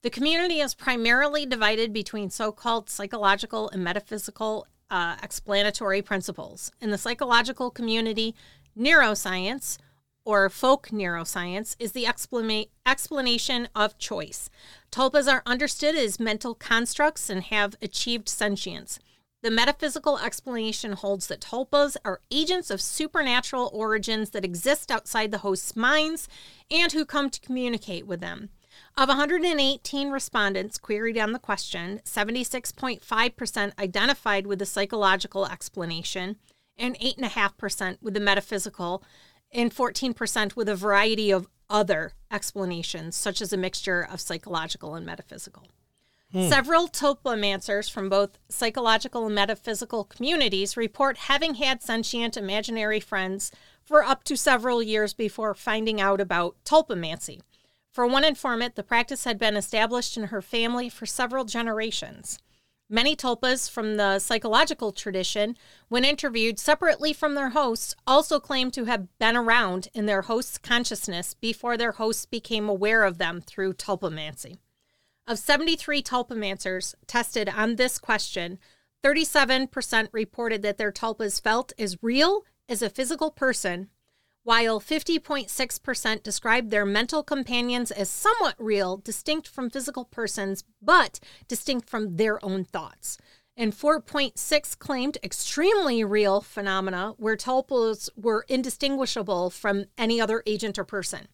[0.01, 6.71] The community is primarily divided between so called psychological and metaphysical uh, explanatory principles.
[6.81, 8.35] In the psychological community,
[8.77, 9.77] neuroscience,
[10.25, 14.49] or folk neuroscience, is the explana- explanation of choice.
[14.91, 18.99] Tulpas are understood as mental constructs and have achieved sentience.
[19.41, 25.37] The metaphysical explanation holds that tulpas are agents of supernatural origins that exist outside the
[25.39, 26.27] host's minds
[26.69, 28.49] and who come to communicate with them.
[28.97, 36.37] Of 118 respondents queried on the question, 76.5% identified with the psychological explanation,
[36.77, 39.03] and 8.5% with the metaphysical,
[39.51, 45.05] and 14% with a variety of other explanations, such as a mixture of psychological and
[45.05, 45.67] metaphysical.
[46.31, 46.47] Hmm.
[46.47, 53.51] Several tulpamancers from both psychological and metaphysical communities report having had sentient imaginary friends
[53.83, 57.41] for up to several years before finding out about tulpamancy.
[57.91, 62.39] For one informant, the practice had been established in her family for several generations.
[62.91, 65.55] Many tulpas from the psychological tradition,
[65.89, 70.57] when interviewed separately from their hosts, also claim to have been around in their host's
[70.57, 74.57] consciousness before their hosts became aware of them through tulpamancy.
[75.27, 78.57] Of 73 tulpamancers tested on this question,
[79.03, 83.89] 37% reported that their tulpas felt as real as a physical person,
[84.43, 91.89] while 50.6% described their mental companions as somewhat real, distinct from physical persons, but distinct
[91.89, 93.17] from their own thoughts.
[93.57, 100.85] And 4.6 claimed extremely real phenomena where tulpas were indistinguishable from any other agent or
[100.85, 101.27] person.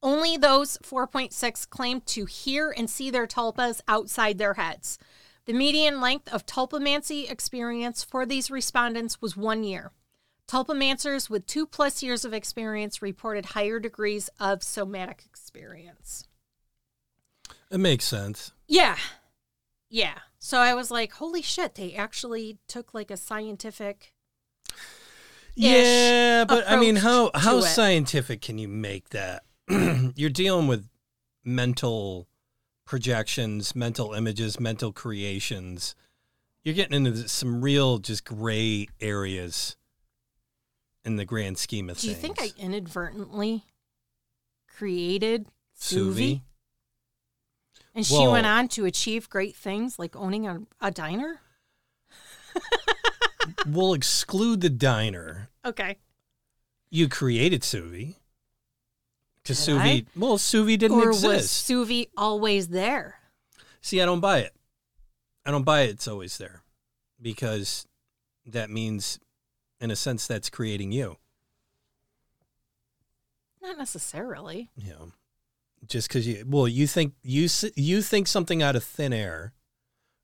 [0.00, 4.98] Only those 4.6 claimed to hear and see their tulpas outside their heads.
[5.46, 9.92] The median length of tulpamancy experience for these respondents was one year.
[10.48, 16.26] Tulpamancers with two plus years of experience reported higher degrees of somatic experience.
[17.70, 18.52] It makes sense.
[18.68, 18.96] Yeah.
[19.88, 20.18] Yeah.
[20.38, 24.12] So I was like, holy shit, they actually took like a scientific.
[25.56, 29.44] Yeah, but I mean, how how scientific can you make that?
[30.16, 30.88] You're dealing with
[31.44, 32.26] mental
[32.84, 35.94] projections, mental images, mental creations.
[36.64, 39.76] You're getting into some real just gray areas
[41.04, 42.02] in the grand scheme of things.
[42.02, 43.64] Do you think I inadvertently
[44.76, 45.46] created
[45.78, 46.42] Suvi?
[47.94, 51.40] And she went on to achieve great things like owning a, a diner?
[53.66, 55.48] we'll exclude the diner.
[55.64, 55.98] Okay.
[56.90, 58.16] You created Suvi.
[59.42, 61.48] Because Suvi, well, Suvi didn't or was.
[61.48, 63.16] Suvi always there?
[63.82, 64.54] See, I don't buy it.
[65.44, 65.90] I don't buy it.
[65.90, 66.62] It's always there
[67.20, 67.86] because
[68.46, 69.20] that means,
[69.80, 71.16] in a sense, that's creating you.
[73.62, 74.70] Not necessarily.
[74.76, 75.12] Know,
[75.86, 79.52] just because you, well, you think you you think something out of thin air,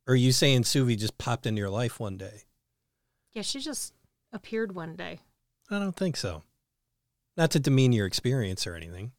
[0.07, 2.43] or you saying Suvi just popped into your life one day.
[3.33, 3.95] Yeah, she just
[4.33, 5.21] appeared one day.
[5.71, 6.43] I don't think so.
[7.37, 9.13] Not to demean your experience or anything.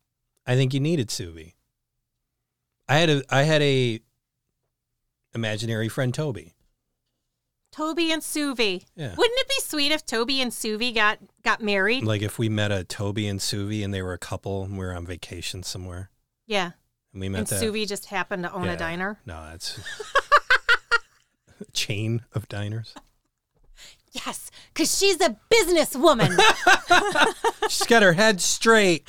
[0.46, 1.54] I think you needed Suvi.
[2.88, 4.02] I had a I had a
[5.34, 6.54] imaginary friend Toby.
[7.72, 8.86] Toby and Suvi.
[8.96, 9.16] Yeah.
[9.16, 12.04] Wouldn't it be sweet if Toby and Suvi got got married?
[12.04, 14.86] Like if we met a Toby and Suvi and they were a couple and we
[14.86, 16.10] were on vacation somewhere
[16.48, 16.72] yeah.
[17.14, 17.64] and we met And that.
[17.64, 18.74] Suvi just happened to own Yeah.
[18.74, 19.20] a diner.
[19.26, 19.78] No, that's
[21.62, 22.94] a chain of diners.
[24.14, 26.38] Yes, because she's a businesswoman.
[27.70, 29.08] She's got her head straight.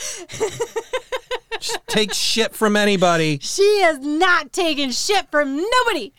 [1.59, 3.40] She takes shit from anybody.
[3.42, 6.12] she is not taking shit from nobody.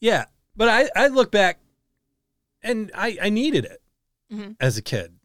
[0.00, 0.24] Yeah,
[0.56, 1.58] but I, I look back
[2.62, 3.80] and I, I needed it
[4.32, 4.56] Mhm.
[4.60, 5.16] as a kid.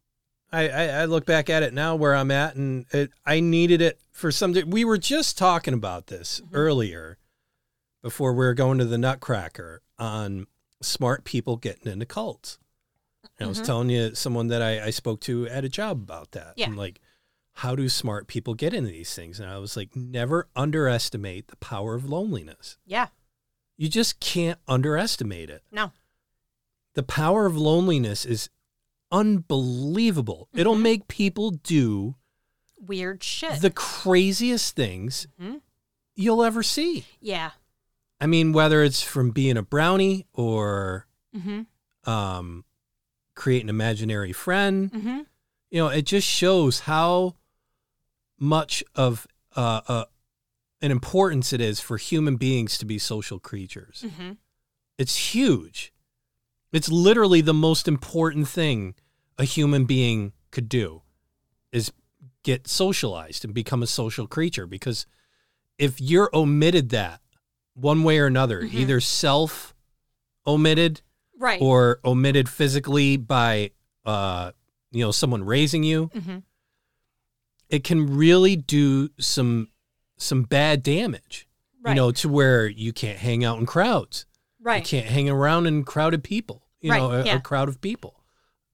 [0.51, 3.81] I, I, I look back at it now where I'm at and it, I needed
[3.81, 4.69] it for something.
[4.69, 7.17] We were just talking about this earlier
[8.01, 10.47] before we were going to the Nutcracker on
[10.81, 12.57] smart people getting into cults.
[13.37, 13.65] And I was Mhm.
[13.65, 16.53] telling you someone that I, I spoke to at a job about that.
[16.57, 16.67] Yeah.
[16.67, 16.99] And like,
[17.53, 19.39] how do smart people get into these things?
[19.39, 22.77] And I was like, never underestimate the power of loneliness.
[22.85, 23.07] Yeah.
[23.79, 25.63] You just can't underestimate it.
[25.71, 25.91] No.
[26.95, 28.49] The power of loneliness is
[29.11, 30.49] unbelievable.
[30.53, 30.81] It'll Mhm.
[30.81, 32.15] make people do
[32.77, 33.61] Weird shit.
[33.61, 35.61] the craziest things Mhm.
[36.15, 37.05] you'll ever see.
[37.21, 37.51] yeah.
[38.21, 42.09] I mean, whether it's from being a brony or Mm-hmm.
[42.09, 42.65] um,
[43.33, 45.19] create an imaginary friend, Mm-hmm.
[45.71, 47.37] you know, it just shows how
[48.37, 49.25] much of
[49.55, 50.05] uh, uh,
[50.81, 54.03] an importance it is for human beings to be social creatures.
[54.07, 54.31] Mm-hmm.
[54.97, 55.91] It's huge.
[56.71, 58.95] It's literally the most important thing
[59.37, 61.01] a human being could do
[61.71, 61.91] is
[62.43, 65.05] get socialized and become a social creature because
[65.77, 67.21] if you're omitted that
[67.73, 68.73] one way or another, Mhm.
[68.73, 69.73] either self
[70.45, 71.01] omitted
[71.37, 71.61] Right.
[71.61, 73.71] or omitted physically by
[74.05, 74.51] uh
[74.91, 76.37] you know someone raising you, hmm
[77.69, 79.69] it can really do some
[80.19, 81.47] some bad damage.
[81.81, 81.91] Right.
[81.91, 84.25] You know, to where you can't hang out in crowds.
[84.61, 84.79] Right.
[84.79, 86.61] You can't hang around in crowded people.
[86.81, 87.35] You Right, know, a, yeah.
[87.37, 88.19] a crowd of people.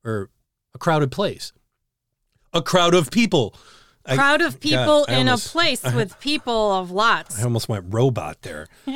[0.03, 0.29] Or
[0.73, 1.53] a crowded place.
[2.53, 3.55] A crowd of people.
[4.07, 7.39] Crowd of people I in almost- a place with people of lots.
[7.39, 8.67] I almost went robot there.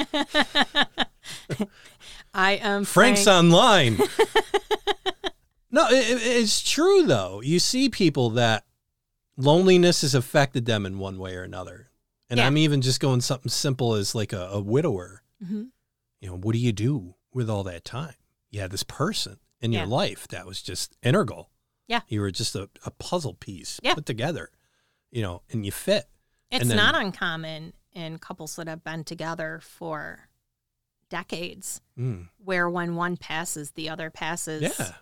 [2.33, 3.45] I am Frank's Frank.
[3.45, 3.97] online.
[5.71, 7.41] no, it- it's true though.
[7.41, 8.63] You see people that
[9.37, 11.88] loneliness has affected them in one way or another.
[12.29, 12.45] And Yeah.
[12.47, 15.23] I'm even just going something simple as like a, a widower.
[15.43, 15.69] Mhm.
[16.21, 18.13] You know, what do you do with all that time?
[18.51, 21.49] You had this person in your life that was just integral.
[21.87, 22.01] Yeah.
[22.07, 23.93] You were just a, a puzzle piece Yeah.
[23.95, 24.51] put together,
[25.11, 26.05] you know, and you fit.
[26.51, 30.29] It's then- not uncommon in couples that have been together for
[31.09, 32.29] decades, Mm.
[32.37, 34.93] where when one passes, the other passes Yeah.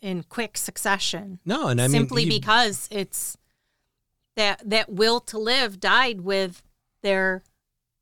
[0.00, 1.38] in quick succession.
[1.44, 3.36] No, and I mean, simply you- because it's
[4.34, 6.62] that that will to live died with
[7.02, 7.42] their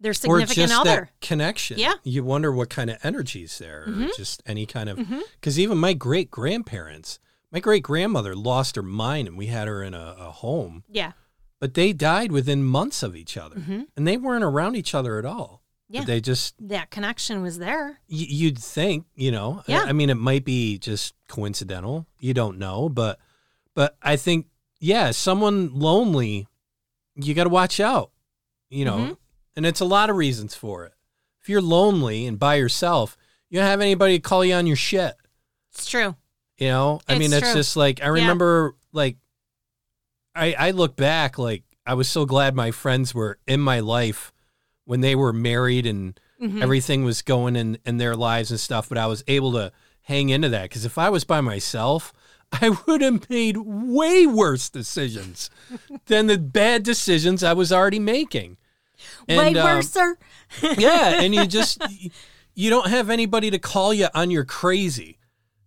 [0.03, 1.11] their significant other.
[1.13, 1.79] that connection.
[1.79, 1.95] Yeah.
[2.05, 4.17] You wonder what kind of energy's there, or Mhm.
[4.17, 4.99] just any kind of.
[5.35, 7.19] Because even my great grandparents,
[7.53, 11.13] my great grandmother lost her mind, and we had her in a, a home, Yeah.
[11.59, 15.19] but they died within months of each other, hmm and they weren't around each other
[15.19, 15.63] at all.
[15.91, 16.01] Yeah.
[16.03, 18.01] But they just That connection was there.
[18.09, 19.63] y- you'd think, you know.
[19.67, 19.83] Yeah.
[19.83, 22.07] I mean, it might be just coincidental.
[22.21, 23.19] You don't know, but
[23.75, 24.47] but I think
[24.79, 26.47] yeah, someone lonely,
[27.17, 28.13] you got to watch out.
[28.71, 29.17] You know, Mhm.
[29.57, 30.95] and it's a lot of reasons for it.
[31.43, 33.17] If you're lonely and by yourself,
[33.49, 35.17] you don't have anybody to call you on your shit.
[35.73, 36.15] It's true.
[36.57, 37.61] You know, I mean, It's it's true.
[37.61, 39.17] just like I remember, like
[40.35, 44.33] I I look back, like I was so glad my friends were in my life
[44.85, 46.63] when they were married and Mhm.
[46.63, 48.89] everything was going in in their lives and stuff.
[48.89, 52.13] But I was able to hang into that because if I was by myself,
[52.53, 55.51] I would have made way worse decisions
[56.07, 58.57] than the bad decisions I was already making.
[59.29, 60.19] Way And, um, worse, sir.
[60.79, 61.81] yeah, and you just
[62.55, 65.19] you don't have anybody to call you on your crazy,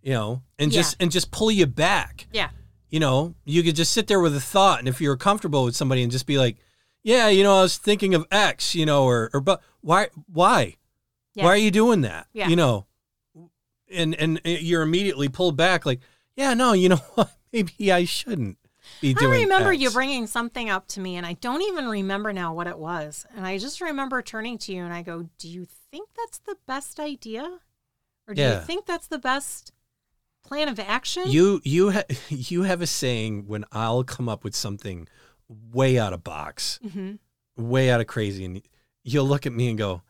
[0.01, 0.81] you know, and Yeah.
[0.81, 2.27] just and just pull you back.
[2.33, 2.49] Yeah.
[2.89, 5.75] You know, you could just sit there with a thought, and if you're comfortable with
[5.75, 6.57] somebody, and just be like,
[7.01, 10.75] "Yeah, you know, I was thinking of X," you know, or or but why why
[11.33, 11.45] Yeah.
[11.45, 12.27] why are you doing that?
[12.33, 12.49] Yeah.
[12.49, 12.85] You know,
[13.91, 16.01] and and you're immediately pulled back, like,
[16.35, 17.31] "Yeah, no, you know what?
[17.51, 18.57] Maybe I shouldn't
[19.01, 21.87] be doing I remember X." you bringing something up to me, and I don't even
[21.87, 23.25] remember now what it was.
[23.35, 26.57] And I just remember turning to you and I go, Do you think that's the
[26.65, 27.59] best idea?
[28.27, 28.59] Or do Yeah.
[28.59, 29.71] you think that's the best
[30.43, 31.23] plan of action?
[31.27, 35.07] You you ha- you have a saying when I'll come up with something
[35.49, 37.13] way out of box, hmm
[37.55, 38.61] way out of crazy, and
[39.03, 40.01] you'll look at me and go,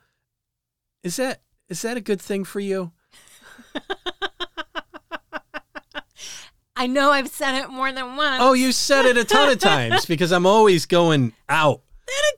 [1.03, 2.93] "Is that is that a good thing for you?"
[6.75, 8.41] I know I've said it more than once.
[8.41, 11.81] Oh, you said it a ton of times because I'm always going out.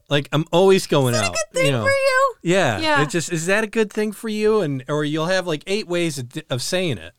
[0.09, 1.35] Like I'm always going out.
[1.55, 1.83] You know.
[1.83, 2.33] for you.
[2.43, 2.79] Yeah.
[2.79, 3.01] Yeah.
[3.01, 4.61] It's just is that a good thing for you?
[4.61, 7.13] And or you'll have like eight ways of, of saying it.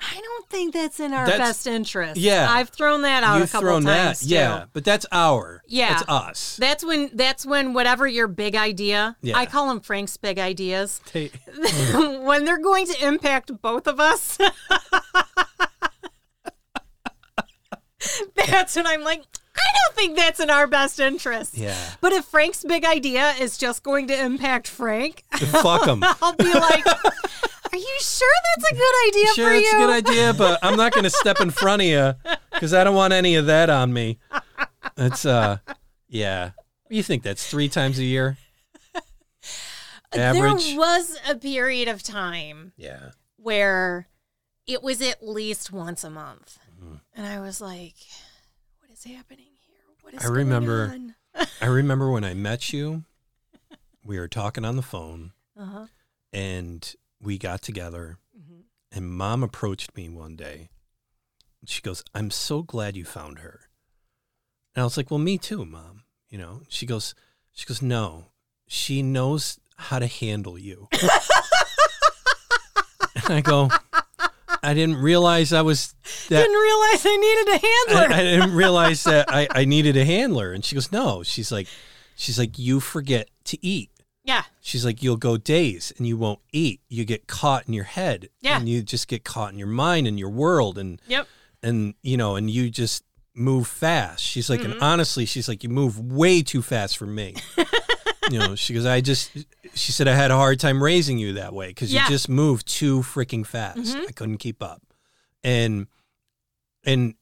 [0.00, 2.16] I don't think that's in our That's- best interest.
[2.20, 2.46] Yeah.
[2.48, 4.26] I've thrown that out You've a couple thrown times that.
[4.28, 4.34] too.
[4.34, 4.64] Yeah.
[4.72, 5.62] But that's our.
[5.66, 5.94] Yeah.
[5.98, 6.56] That's us.
[6.56, 9.36] That's when that's when whatever your big idea, Yeah.
[9.36, 11.00] I call them Frank's big ideas.
[11.12, 14.38] Ta- when they're going to impact both of us.
[18.46, 19.22] that's when I'm like,
[19.56, 21.56] I don't think that's in our best interest.
[21.56, 21.76] yeah.
[22.00, 26.04] But if Frank's big idea is just going to impact Frank, Fuck him.
[26.22, 29.90] I'll be like, Are you sure that's a good idea sure for it's a good
[29.90, 32.14] idea, but I'm not going to step in front of you
[32.52, 34.18] because I don't want any of that on me.
[34.96, 35.58] It's uh,
[36.08, 36.52] yeah.
[36.88, 38.38] You think that's three times a year?
[40.14, 40.68] Average.
[40.68, 43.10] There was a period of time yeah.
[43.36, 44.08] where
[44.66, 46.58] it was at least once a month.
[47.18, 47.24] Mm-hmm.
[47.26, 47.94] And I was like,
[48.80, 49.76] what is happening here?
[50.02, 51.14] What is I going remember- on?
[51.60, 53.04] I remember when I met you.
[54.04, 55.86] We were talking on the phone, Uh-huh.
[56.32, 58.18] and we got together.
[58.36, 58.62] Mhm.
[58.92, 60.70] And Mom approached me one day.
[61.66, 63.68] She goes, "I'm so glad you found her."
[64.74, 66.62] And I was like, "Well, me too, Mom." You know.
[66.68, 67.14] She goes,
[67.52, 68.32] "She goes, no,
[68.66, 70.88] she knows how to handle you."
[73.14, 73.68] and I go,
[74.62, 75.94] "I didn't realize I was
[76.28, 77.58] that." Didn't realize I needed a
[77.98, 78.16] handler.
[78.16, 80.52] I didn't realize that I, I needed a handler.
[80.52, 81.22] And she goes, no.
[81.22, 81.66] She's like,
[82.16, 83.90] she's like, you forget to eat.
[84.24, 84.42] yeah.
[84.60, 86.80] She's like, you'll go days and you won't eat.
[86.88, 88.28] You get caught in your head.
[88.40, 88.58] Yeah.
[88.58, 90.76] And you just get caught in your mind and your world.
[90.78, 91.26] And, Yep.
[91.62, 93.04] and, you know, and you just
[93.34, 94.22] move fast.
[94.22, 94.72] She's like, Mm-hmm.
[94.72, 97.36] and honestly, she's like, you move way too fast for me.
[98.30, 99.30] you know, she goes, I just,
[99.74, 102.02] she said, I had a hard time raising you that way because Yeah.
[102.02, 102.12] Mm-hmm.
[102.12, 103.96] you just moved too freaking fast.
[103.96, 104.82] I couldn't keep up.
[105.44, 105.86] And,
[106.84, 107.14] and,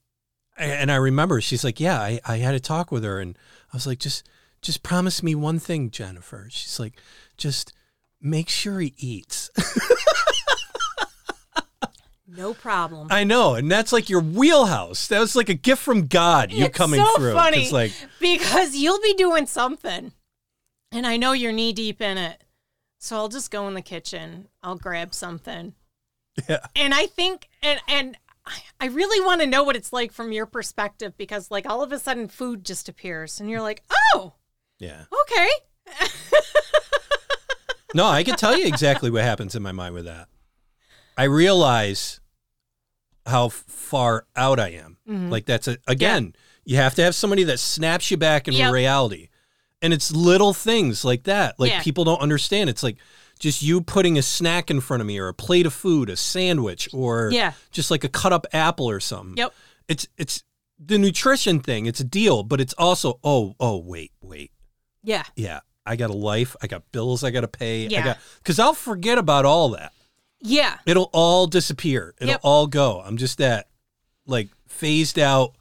[0.58, 3.36] and I remember she's like, yeah, I, I had a talk with her and
[3.72, 4.28] I was like, just,
[4.62, 6.46] just promise me one thing, Jennifer.
[6.50, 6.94] She's like,
[7.36, 7.72] just
[8.20, 9.50] make sure he eats.
[12.28, 13.08] No problem.
[13.10, 15.06] I know, and that's like your wheelhouse.
[15.08, 16.52] That was like a gift from God.
[16.52, 17.32] You It's coming so through.
[17.32, 17.62] funny.
[17.62, 20.12] It's like, because you'll be doing something
[20.92, 22.42] and I know you're knee deep in it.
[22.98, 24.48] So I'll just go in the kitchen.
[24.62, 25.74] I'll grab something.
[26.48, 28.16] yeah, And I think and and
[28.80, 31.92] I- really want to know what it's like from your perspective because like all of
[31.92, 33.82] a sudden food just appears and you're like,
[34.14, 34.34] "Oh,
[34.78, 35.04] yeah.
[35.22, 35.48] okay."
[37.94, 40.28] No, I can tell you exactly what happens in my mind with that.
[41.16, 42.20] I realize
[43.24, 44.98] how far out I am.
[45.08, 45.30] Mm-hmm.
[45.30, 46.34] Like that's a again,
[46.66, 48.72] you have to have somebody that snaps you back in Yep.
[48.72, 49.28] reality.
[49.82, 51.58] And it's little things like that.
[51.60, 51.82] Like Yeah.
[51.82, 52.70] people don't understand.
[52.70, 52.96] It's like
[53.38, 56.16] just you putting a snack in front of me or a plate of food, a
[56.16, 57.52] sandwich, or Yeah.
[57.70, 59.36] just like a cut up apple or something.
[59.36, 59.52] Yep.
[59.88, 60.42] It's it's
[60.78, 64.50] the nutrition thing, it's a deal, but it's also, oh, oh, wait, wait.
[65.02, 65.22] Yeah.
[65.34, 65.60] Yeah.
[65.86, 66.56] I got a life.
[66.60, 67.86] I got bills I got to pay.
[67.86, 68.00] Yeah.
[68.00, 69.92] I got because I'll forget about all that.
[70.40, 70.78] Yeah.
[70.86, 72.14] It'll all disappear.
[72.20, 72.40] It'll Yep.
[72.42, 73.00] all go.
[73.04, 73.68] I'm just that
[74.26, 75.54] like phased out,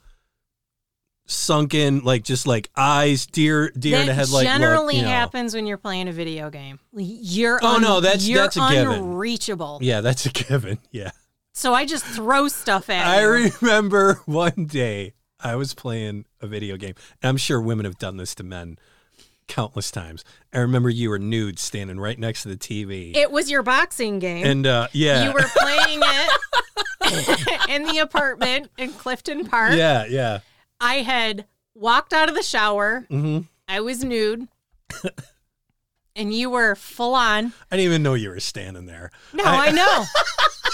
[1.25, 4.45] sunken, like just like eyes, deer, deer in the that headlight.
[4.45, 5.07] look, generally you know.
[5.07, 6.79] happens when you're playing a video game.
[6.93, 8.93] You're Oh, un- no, that's- you're that's a given.
[8.93, 9.79] unreachable.
[9.81, 10.79] Yeah, that's a given.
[10.91, 11.11] Yeah.
[11.53, 13.49] So I just throw stuff at I you.
[13.61, 16.95] remember one day I was playing a video game.
[17.23, 18.77] And I'm sure women have done this to men
[19.47, 20.25] countless times.
[20.51, 23.15] I remember you were nude standing right next to the TV.
[23.15, 24.45] it was your boxing game.
[24.45, 25.27] and uh, yeah.
[25.27, 29.75] You were playing it in the apartment in Clifton Park.
[29.75, 30.39] yeah, yeah.
[30.85, 33.05] I had walked out of the shower.
[33.09, 34.47] hmm I was nude.
[36.15, 37.53] and you were full on.
[37.71, 39.09] I didn't even know you were standing there.
[39.33, 40.05] No, I, know.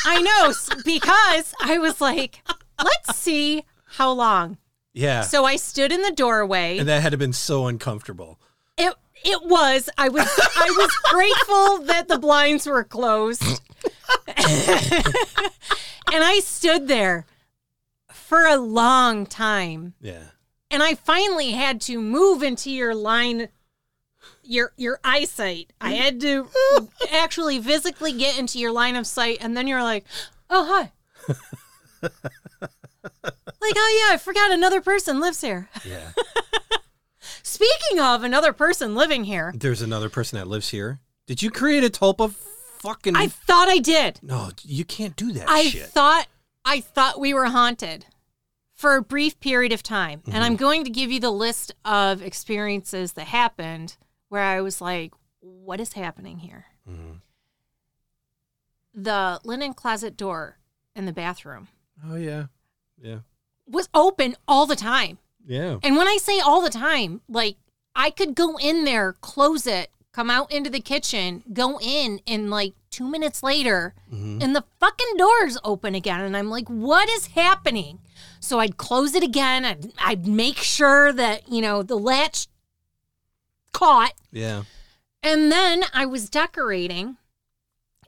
[0.05, 0.53] I know
[0.85, 2.43] because I was like,
[2.83, 4.57] let's see how long.
[4.93, 5.21] Yeah.
[5.21, 6.77] So I stood in the doorway.
[6.77, 8.37] and that had been so uncomfortable.
[8.77, 8.93] It
[9.23, 9.89] it was.
[9.97, 13.43] I was I was grateful that the blinds were closed.
[14.27, 17.25] and I stood there
[18.31, 19.93] for a long time.
[19.99, 20.23] Yeah.
[20.69, 23.49] And I finally had to move into your line
[24.41, 25.73] your your eyesight.
[25.81, 25.97] I mm.
[25.97, 26.47] had to
[27.11, 30.05] actually physically get into your line of sight and then you're like,
[30.49, 30.93] "Oh, hi."
[32.01, 32.13] like,
[33.75, 36.11] "Oh yeah, I forgot another person lives here." Yeah.
[37.43, 41.01] Speaking of another person living here, There's another person that lives here.
[41.27, 44.19] Did you create a tulpa fucking I thought I did.
[44.23, 45.87] No, you can't do that I shit.
[45.87, 46.27] thought
[46.63, 48.05] I thought we were haunted
[48.81, 50.21] for a brief period of time.
[50.25, 50.43] And Mm-hmm.
[50.43, 53.95] I'm going to give you the list of experiences that happened
[54.29, 56.65] where I was like, what is happening here?
[56.89, 57.19] Mhm.
[58.93, 60.57] The linen closet door
[60.95, 61.67] in the bathroom
[62.09, 62.45] Oh yeah.
[63.01, 63.19] Yeah.
[63.67, 65.19] was open all the time.
[65.45, 65.77] Yeah.
[65.83, 67.57] And when I say all the time, like
[67.95, 72.49] I could go in there, close it, come out into the kitchen, go in, and
[72.49, 74.43] like two minutes later, Mhm.
[74.43, 76.21] and the fucking door's open again.
[76.21, 77.99] And I'm like, what is happening?
[78.43, 79.63] So I'd close it again.
[79.63, 82.47] I'd, I'd make sure that, you know, the latch
[83.71, 84.13] caught.
[84.31, 84.63] Yeah.
[85.23, 87.17] And then I was decorating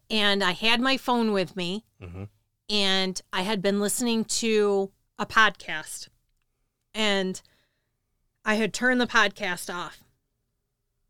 [0.09, 2.27] and I had my phone with me Mhm.
[2.69, 6.09] and I had been listening to a podcast
[6.95, 7.39] and
[8.43, 10.03] I had turned the podcast off.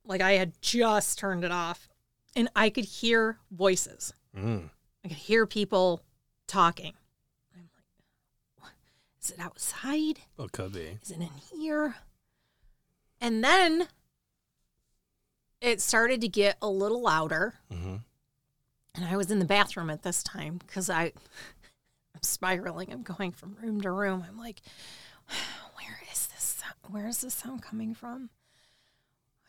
[0.05, 1.87] Like I had just turned it off
[2.35, 4.13] and I could hear voices.
[4.37, 4.69] Mm.
[5.03, 6.03] I could hear people
[6.47, 6.93] talking.
[9.31, 9.55] I'm like, "What?
[9.59, 10.19] is it outside?
[10.37, 10.99] Well, could be.
[11.01, 11.95] Is it in here?
[13.21, 13.87] And then
[15.61, 17.55] it started to get a little louder.
[17.71, 17.97] hmm
[18.95, 21.03] And I was in the bathroom at this time because I,
[22.15, 22.91] I'm spiraling.
[22.91, 24.25] I'm going from room to room.
[24.27, 24.61] I'm like,
[25.75, 26.61] where is this?
[26.89, 28.29] Where is this sound coming from?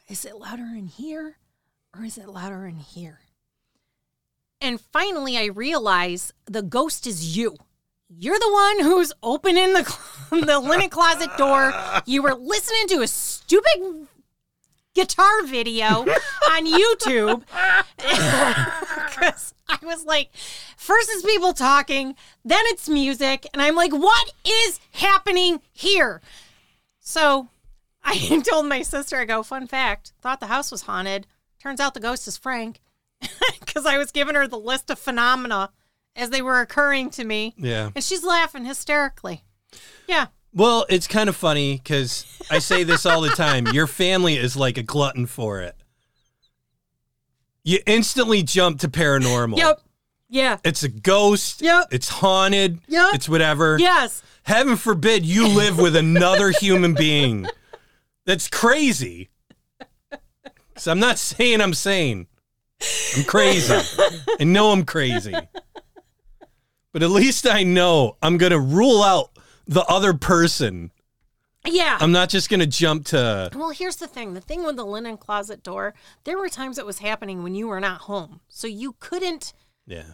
[0.08, 1.38] Is it louder in here
[1.96, 3.20] or is it louder in here?
[4.60, 7.56] And finally, I realize the ghost is you.
[8.08, 9.98] You're the one who's opening the
[10.30, 11.72] the linen closet door.
[12.06, 14.08] You were listening to a stupid
[14.94, 15.86] guitar video
[16.50, 17.42] on YouTube
[17.96, 20.30] because I was like,
[20.76, 26.20] first it's people talking, then it's music, and I'm like, what is happening here?
[27.00, 27.48] So
[28.02, 31.26] I told my sister, I go, fun fact, thought the house was haunted.
[31.58, 32.80] Turns out the ghost is Frank
[33.60, 35.70] because I was giving her the list of phenomena
[36.16, 37.90] as they were occurring to me, Yeah.
[37.94, 39.44] and she's laughing hysterically.
[40.06, 40.26] Yeah.
[40.52, 43.66] Well, it's kind of funny because I say this all the time.
[43.68, 45.74] Your family is like a glutton for it.
[47.64, 49.56] You instantly jump to paranormal.
[49.56, 49.80] Yep.
[50.28, 50.58] Yeah.
[50.64, 51.62] It's a ghost.
[51.62, 51.86] Yep.
[51.90, 52.78] It's haunted.
[52.88, 53.14] Yep.
[53.14, 53.78] It's whatever.
[53.80, 54.22] Yes.
[54.44, 57.46] Heaven forbid you live with another human being.
[58.26, 59.30] That's crazy.
[60.76, 62.26] So I'm not saying I'm sane.
[63.16, 63.74] I'm crazy.
[64.40, 65.34] I know I'm crazy.
[66.94, 69.30] But at least I know I'm going to rule out
[69.66, 70.92] the other person.
[71.66, 71.98] Yeah.
[72.00, 73.50] I'm not just going to jump to.
[73.54, 74.34] well, here's the thing.
[74.34, 75.92] The thing with the linen closet door,
[76.22, 78.40] there were times it was happening when you were not home.
[78.48, 79.52] So you couldn't
[79.86, 80.04] Yeah.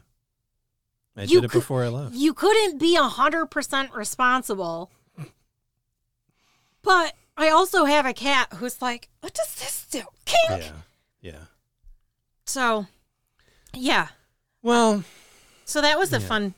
[1.16, 2.14] I You did it could- before I left.
[2.14, 4.90] you couldn't be a hundred percent responsible.
[6.82, 10.02] But I also have a cat who's like, what does this do?
[10.24, 10.62] Kink.
[10.62, 10.72] Yeah.
[11.20, 11.44] Yeah.
[12.46, 12.86] So
[13.74, 14.08] yeah.
[14.62, 15.04] Well,
[15.66, 16.26] So that was a Yeah.
[16.26, 16.54] fun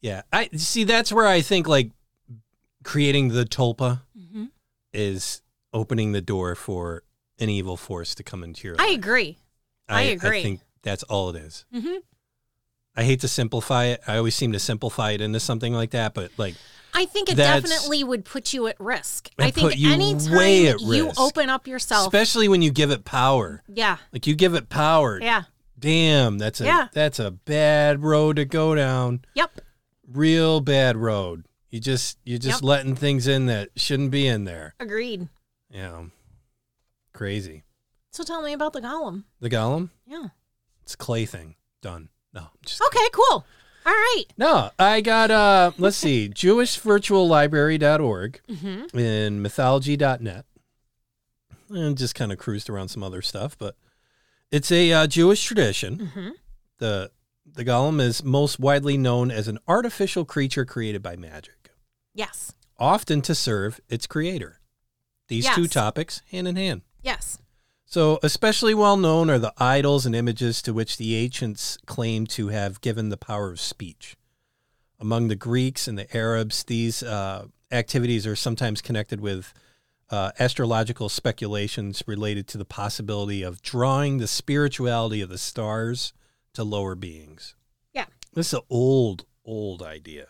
[0.00, 0.22] yeah.
[0.32, 1.90] I see that's where I think like
[2.84, 4.48] creating the tulpa Mhm.
[4.92, 5.42] is
[5.72, 7.02] opening the door for
[7.38, 8.86] an evil force to come into your life.
[8.86, 9.38] I agree.
[9.88, 10.40] I agree.
[10.40, 11.64] I think that's all it is.
[11.72, 11.96] hmm
[12.96, 14.00] I hate to simplify it.
[14.06, 16.54] I always seem to simplify it into something like that, but like
[16.92, 19.30] I think it definitely would put you at risk.
[19.38, 20.32] I think put you anytime
[20.92, 21.20] you risk.
[21.20, 23.62] open up yourself, especially when you give it power.
[23.68, 25.20] yeah, Like you give it power.
[25.22, 25.44] yeah,
[25.78, 26.88] Damn, that's a Yeah.
[26.92, 29.24] that's a bad road to go down.
[29.34, 29.60] yep,
[30.12, 31.46] Real bad road.
[31.70, 32.68] You just you're just Yep.
[32.68, 34.74] letting things in that shouldn't be in there.
[34.80, 35.28] agreed.
[35.70, 36.04] Yeah.
[37.12, 37.62] Crazy.
[38.10, 39.22] So tell me about the golem.
[39.40, 39.90] The golem?
[40.06, 40.28] Yeah.
[40.82, 41.54] It's clay thing.
[41.80, 42.08] Done.
[42.34, 42.46] No.
[42.86, 43.44] Okay, cool.
[43.86, 44.24] All right.
[44.36, 48.98] No, I got uh let's see, jewishvirtuallibrary.org Mm-hmm.
[48.98, 50.44] and mythology.net.
[51.70, 53.76] And just kind of cruised around some other stuff, but
[54.50, 55.98] it's a uh, Jewish tradition.
[55.98, 56.28] Mm-hmm.
[56.78, 57.12] The
[57.54, 61.70] the golem is most widely known as an artificial creature created by magic,
[62.14, 62.52] Yes.
[62.78, 64.60] often to serve its creator.
[65.28, 66.82] These two topics hand in hand.
[67.02, 67.38] Yes.
[67.84, 72.48] So, especially well known are the idols and images to which the ancients claim to
[72.48, 74.16] have given the power of speech.
[75.00, 79.52] Among the Greeks and the Arabs, these uh, activities are sometimes connected with
[80.10, 86.12] uh, astrological speculations related to the possibility of drawing the spirituality of the stars
[86.54, 87.54] to lower beings.
[87.92, 88.06] Yeah.
[88.34, 90.28] This is an old, old idea.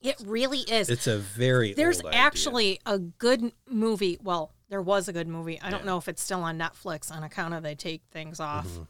[0.00, 0.88] It really is.
[0.88, 2.20] It's a very There's old idea.
[2.20, 4.18] actually a good movie.
[4.22, 5.60] Well, there was a good movie.
[5.60, 8.66] I don't know if it's still on Netflix on account of they take things off
[8.66, 8.86] Mhm.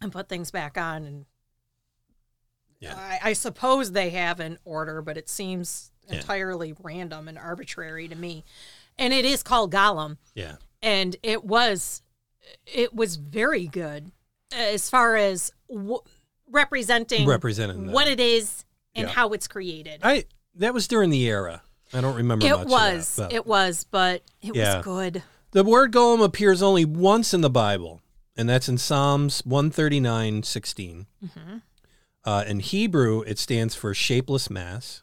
[0.00, 1.04] and put things back on.
[1.04, 1.26] And
[2.78, 2.94] Yeah.
[2.96, 6.16] I, I suppose they have an order, but it seems Yeah.
[6.16, 8.44] entirely random and arbitrary to me.
[8.98, 10.56] And it is called Golem, Yeah.
[10.82, 12.02] and it was
[12.66, 14.10] it was very good
[14.52, 16.00] as far as w-
[16.48, 17.92] representing Representing that.
[17.92, 19.12] what it is and Yeah.
[19.14, 20.00] how it's created.
[20.02, 20.24] I
[20.56, 21.62] that was during the era.
[21.92, 23.16] I don't remember much It of was.
[23.16, 24.76] that, it was, but it Yeah.
[24.76, 25.22] was good.
[25.52, 28.00] The word golem appears only once in the Bible,
[28.36, 31.06] and that's in Psalms 139 16.
[31.24, 31.56] Mm-hmm.
[32.24, 35.02] Uh, in Hebrew, it stands for shapeless mass.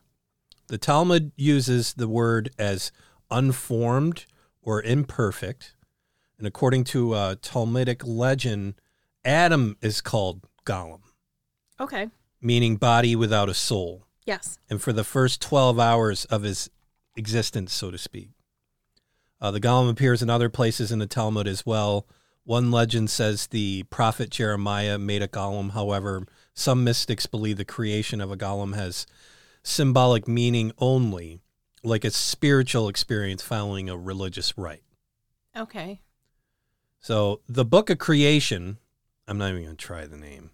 [0.67, 2.91] The Talmud uses the word as
[3.31, 4.25] unformed
[4.61, 5.75] or imperfect.
[6.37, 8.75] And according to a Talmudic legend,
[9.25, 11.01] Adam is called golem,
[11.79, 12.07] Okay.
[12.41, 14.03] meaning body without a soul.
[14.25, 14.59] Yes.
[14.69, 16.69] and for the first 12 hours of his
[17.15, 18.31] existence, so to speak.
[19.39, 22.05] Uh, the golem appears in other places in the Talmud as well.
[22.43, 25.71] One legend says the prophet Jeremiah made a golem.
[25.71, 29.05] However, some mystics believe the creation of a golem has
[29.63, 31.39] symbolic meaning only,
[31.81, 34.83] like a spiritual experience following a religious rite.
[35.55, 36.01] Okay.
[36.99, 38.77] So, the book of creation,
[39.27, 40.51] I'm not even going to try the name.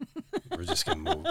[0.56, 1.26] We're just going to move.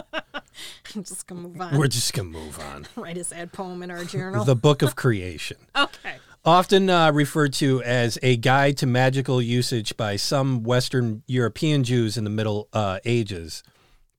[0.96, 1.78] I'm just gonna move on.
[1.78, 2.88] We're just going to move on.
[2.96, 4.44] Write a sad poem in our journal.
[4.44, 5.58] The book of creation.
[5.76, 6.18] okay.
[6.44, 12.18] often uh, referred to as a guide to magical usage by some Western European Jews
[12.18, 13.64] in the Middle uh, Ages,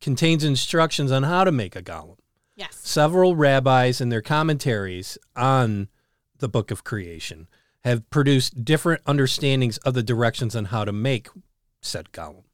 [0.01, 2.17] contains instructions on how to make a golem.
[2.57, 2.79] Yes.
[2.83, 5.89] Several rabbis in their commentaries on
[6.39, 7.49] the Book of Creation
[7.85, 11.29] have produced different understandings of the directions on how to make
[11.81, 12.45] said golem.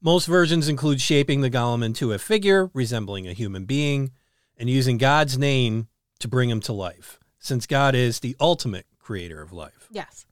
[0.00, 4.10] Most versions include shaping the golem into a figure resembling a human being
[4.56, 5.88] and using God's name
[6.18, 9.88] to bring him to life, since God is the ultimate creator of life.
[9.90, 10.26] Yes.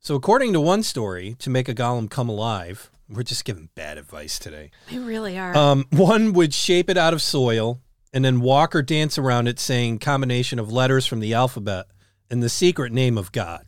[0.00, 3.98] So, according to one story, to make a golem come alive, we're just giving bad
[3.98, 4.70] advice today.
[4.90, 5.56] We really are.
[5.56, 7.80] Um, one would shape it out of soil
[8.12, 11.86] and then walk or dance around it, saying combination of letters from the alphabet
[12.30, 13.66] and the secret name of God.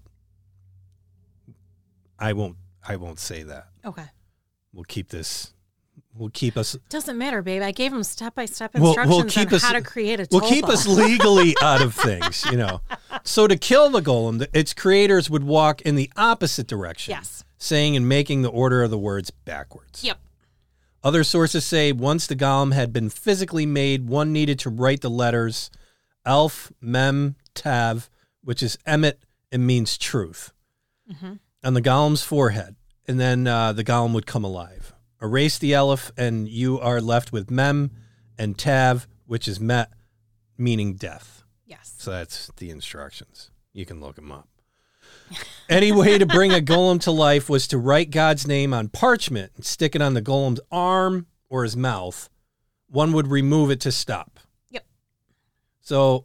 [2.18, 2.56] I won't.
[2.88, 3.68] I won't say that.
[3.84, 4.06] okay.
[4.72, 5.52] We'll keep this.
[6.14, 7.62] We'll keep us Doesn't matter, babe.
[7.62, 10.18] I gave him step by step We'll- instructions we'll keep on us- how to create
[10.20, 10.70] a We'll keep tulpa.
[10.72, 12.80] us legally out of things, you know.
[13.24, 17.12] So to kill the golem, the- its creators would walk in the opposite direction.
[17.12, 17.44] Yes.
[17.58, 20.02] Saying and making the order of the words backwards.
[20.04, 20.18] Yep.
[21.02, 25.10] Other sources say once the golem had been physically made, one needed to write the
[25.10, 25.70] letters
[26.26, 28.08] Aleph, Mem, Tav,
[28.42, 29.14] which is Emet
[29.52, 30.52] and means truth,
[31.10, 31.34] mm-hmm.
[31.64, 32.76] on the golem's forehead.
[33.08, 34.92] And then uh, the golem would come alive.
[35.20, 37.90] Erase the Aleph, and you are left with Mem
[38.38, 39.90] and Tav, which is Met,
[40.58, 41.42] meaning death.
[41.66, 41.94] Yes.
[41.98, 43.50] So that's the instructions.
[43.72, 44.48] You can look them up.
[45.68, 49.52] Any way to bring a golem to life was to write God's name on parchment
[49.56, 52.28] and stick it on the golem's arm or his mouth.
[52.88, 54.38] One would remove it to stop.
[54.70, 54.84] Yep.
[55.80, 56.24] So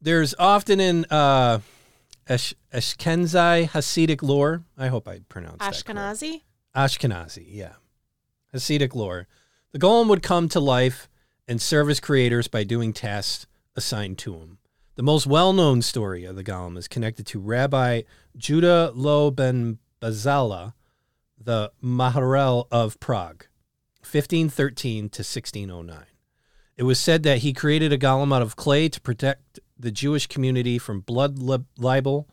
[0.00, 1.60] there's often in uh,
[2.28, 5.60] Esh- Ashkenazi Hasidic lore, I hope I pronounced.
[5.60, 6.42] Ashkenazi.
[6.74, 7.74] Ashkenazi, yeah.
[8.54, 9.26] Hasidic lore.
[9.72, 11.08] The golem would come to life
[11.46, 13.46] and serve his creators by doing tasks
[13.76, 14.58] assigned to him.
[14.96, 18.02] The most well known story of the golem is connected to Rabbi
[18.36, 20.72] Judah Loew ben Bezalel,
[21.38, 23.46] the Maharal of Prague,
[24.00, 26.06] 1513 to 1609.
[26.76, 30.26] It was said that he created a golem out of clay to protect the Jewish
[30.26, 32.28] community from blood lib- libel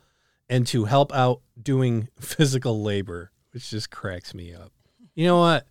[0.50, 4.72] and to help out doing physical labor, which just cracks me up.
[5.16, 5.68] You know what?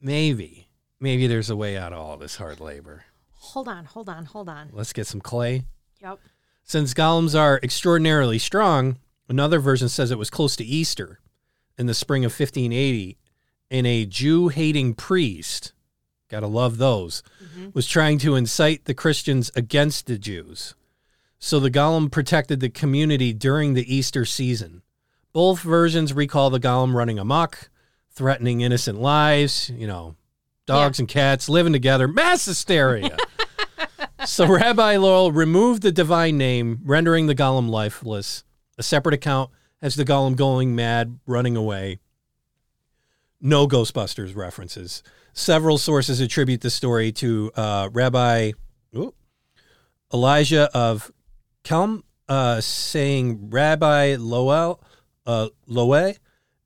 [0.00, 0.68] Maybe,
[1.00, 3.04] maybe there's a way out of all this hard labor.
[3.30, 4.70] Hold on, hold on, hold on.
[4.72, 5.64] Let's get some clay.
[6.00, 6.18] Yep.
[6.64, 11.20] Since golems are extraordinarily strong, another version says it was close to Easter
[11.78, 13.18] in the spring of 1580,
[13.70, 15.72] and a Jew hating priest,
[16.32, 17.68] gotta love those, mm-hmm.
[17.74, 20.74] was trying to incite the Christians against the Jews.
[21.38, 24.82] So the golem protected the community during the Easter season.
[25.32, 27.70] Both versions recall the golem running amok,
[28.10, 30.16] threatening innocent lives, you know,
[30.66, 33.16] dogs and cats living together, mass hysteria.
[34.24, 38.44] So Rabbi Lowell removed the divine name, rendering the golem lifeless.
[38.78, 41.98] A separate account has the golem going mad, running away.
[43.40, 45.02] No Ghostbusters references.
[45.32, 48.52] Several sources attribute the story to uh, Rabbi
[48.94, 49.14] ooh,
[50.12, 51.10] Elijah of
[51.64, 54.82] Kelm, uh, saying Rabbi Lowell,
[55.26, 55.48] uh,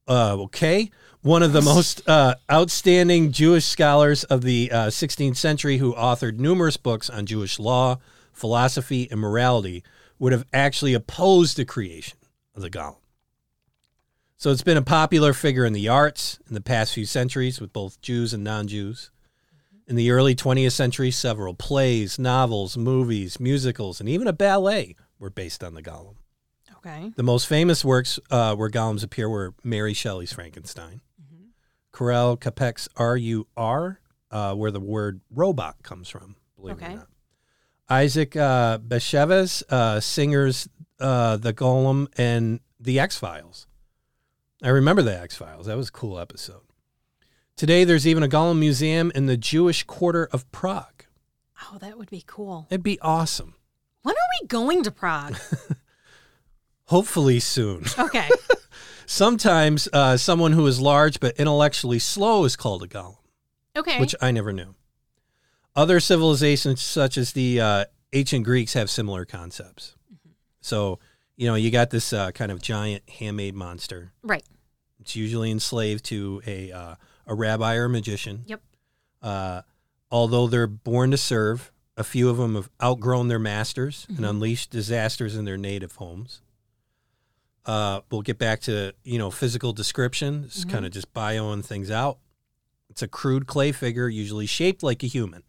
[0.09, 0.91] uh, okay,
[1.23, 6.39] one of the most uh, outstanding Jewish scholars of the uh, 16th century who authored
[6.39, 7.99] numerous books on Jewish law,
[8.33, 9.83] philosophy, and morality,
[10.19, 12.19] would have actually opposed the creation
[12.55, 12.97] of the golem.
[14.39, 17.73] So it's been a popular figure in the arts in the past few centuries with
[17.73, 19.11] both Jews and non Jews.
[19.89, 25.31] In the early 20th century, several plays, novels, movies, musicals, and even a ballet were
[25.31, 26.17] based on the golem.
[26.79, 27.13] Okay.
[27.17, 31.01] The most famous works uh, where golems appear were Mary Shelley's Frankenstein,
[31.97, 36.97] Karel Capek's R U R, uh, where the word robot comes from, believe it or
[36.97, 37.09] not.
[37.89, 40.69] Isaac uh, Bashevis, uh, Singer's
[41.01, 43.67] uh, The Golem and The X Files.
[44.63, 45.67] I remember The X Files.
[45.67, 46.63] That was a cool episode.
[47.57, 51.05] Today, there's even a Golem museum in the Jewish quarter of Prague.
[51.73, 52.67] Oh, that would be cool.
[52.71, 53.55] It'd be awesome.
[54.03, 55.37] When are we going to Prague?
[56.87, 57.85] Hopefully soon.
[57.99, 58.29] Okay.
[59.09, 63.17] Sometimes uh, someone who is large but intellectually slow is called a golem,
[63.77, 64.01] Okay.
[64.01, 64.75] which I never knew.
[65.77, 69.95] Other civilizations, such as the uh, ancient Greeks, have similar concepts.
[70.61, 70.99] So,
[71.37, 74.13] you know, you got this uh, kind of giant handmade monster.
[74.23, 74.45] right.
[75.01, 76.95] It's usually enslaved to a uh,
[77.27, 78.43] a rabbi or a magician.
[78.47, 78.61] Yep.
[79.23, 79.63] Uh,
[80.11, 84.31] although they're born to serve, a few of them have outgrown their masters and Mhm.
[84.31, 86.41] unleashed disasters in their native homes.
[87.65, 90.45] Uh, we'll get back to you know physical description.
[90.47, 90.71] It's Mhm.
[90.71, 92.19] kind of just bioing things out.
[92.89, 95.43] It's a crude clay figure, usually shaped like a human.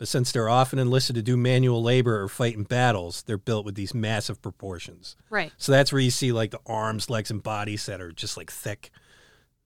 [0.00, 3.66] But since they're often enlisted to do manual labor or fight in battles, they're built
[3.66, 5.14] with these massive proportions.
[5.28, 5.52] Right.
[5.58, 8.50] So that's where you see like the arms, legs, and bodies that are just like
[8.50, 8.90] thick,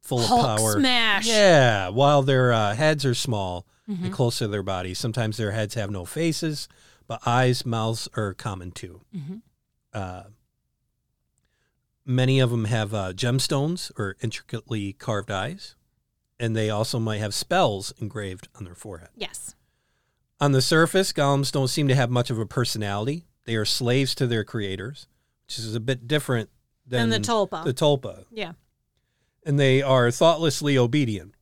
[0.03, 0.73] full Hulk of power.
[0.81, 1.27] smash.
[1.29, 4.07] Yeah, while their uh, heads are small Mhm.
[4.07, 4.99] and close to their bodies.
[4.99, 6.67] Sometimes their heads have no faces,
[7.07, 9.03] but eyes, mouths are common too.
[9.15, 9.43] Mhm.
[9.93, 10.23] Uh,
[12.05, 15.77] many of them have uh, gemstones or intricately carved eyes,
[16.41, 19.11] and they also might have spells engraved on their forehead.
[19.17, 19.55] Yes.
[20.45, 23.25] On the surface, golems don't seem to have much of a personality.
[23.47, 25.07] They are slaves to their creators,
[25.47, 26.51] which is a bit different
[26.87, 27.65] than And the tulpa.
[27.65, 28.27] The tulpa.
[28.31, 28.53] yeah.
[29.47, 31.33] And they are thoughtlessly obedient.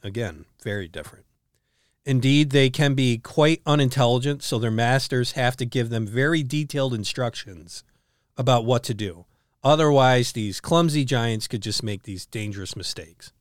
[0.00, 1.24] Again, very different.
[2.04, 6.94] Indeed, they can be quite unintelligent, so their masters have to give them very detailed
[6.94, 7.82] instructions
[8.36, 9.24] about what to do.
[9.64, 13.32] Otherwise, these clumsy giants could just make these dangerous mistakes.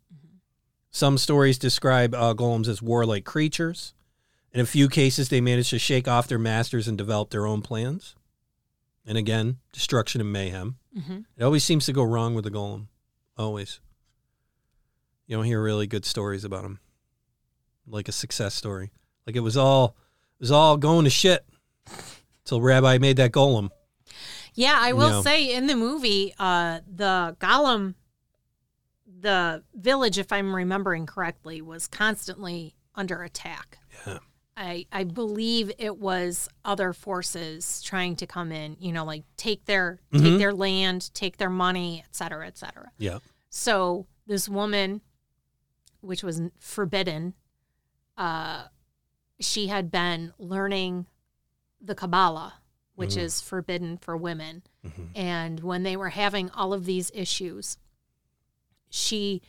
[0.90, 3.94] Some stories describe uh, golems as warlike creatures.
[4.56, 7.62] In a few cases, they manage to shake off their masters and develop their own
[7.62, 8.16] plans.
[9.06, 10.78] And again, destruction and mayhem.
[10.98, 12.88] hmm It always seems to go wrong with the golem.
[13.38, 13.80] Always.
[15.28, 16.80] You don't hear really good stories about him.
[17.86, 18.92] Like a success story.
[19.28, 19.96] Like it was all
[20.40, 21.46] it was all going to shit
[22.46, 23.70] until Rabbi made that golem.
[24.54, 25.22] Yeah, I will No.
[25.22, 27.96] say in the movie, uh, the Golem,
[29.06, 33.80] the village, if I'm remembering correctly, was constantly under attack.
[34.08, 34.20] Yeah.
[34.58, 39.66] I, I believe it was other forces trying to come in, you know, like take
[39.66, 40.38] their take Mhm.
[40.38, 42.92] their land, take their money, et cetera, et cetera.
[42.98, 43.20] Yeah.
[43.50, 45.02] So this woman,
[46.00, 47.34] which was forbidden,
[48.18, 48.68] uh,
[49.42, 51.08] she had been learning
[51.82, 52.54] the Kabbalah,
[52.96, 53.24] which Mhm.
[53.24, 54.64] is forbidden for women.
[54.86, 55.10] Mhm.
[55.18, 57.78] And when they were having all of these issues,
[58.90, 59.42] she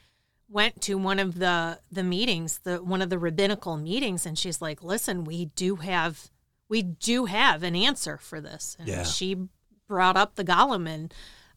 [0.49, 4.61] went to one of the the meetings, the one of the rabbinical meetings, and she's
[4.63, 6.31] like, "Listen, we do have
[6.69, 9.03] we do have an answer for this." And Yeah.
[9.05, 9.37] she
[9.89, 11.13] brought up the Golem, and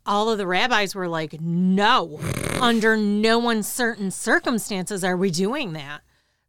[0.06, 2.20] all of the rabbis were like, "No,
[2.60, 6.02] under no uncertain circumstances are we doing that."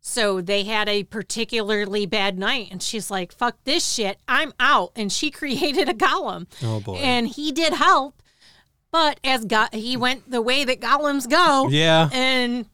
[0.02, 4.92] So they had a particularly bad night, and she's like, "Fuck this shit, I'm out."
[4.96, 6.94] And she created a golem, Oh boy.
[6.96, 8.22] and he did help,
[8.90, 12.08] but as God, he went the way that golems go, yeah.
[12.12, 12.66] and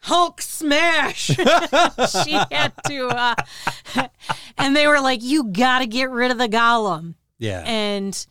[0.00, 1.26] Hulk smash.
[1.26, 3.34] she had to, uh,
[4.58, 7.62] and they were like, "You got to get rid of the golem," Yeah.
[7.66, 8.26] and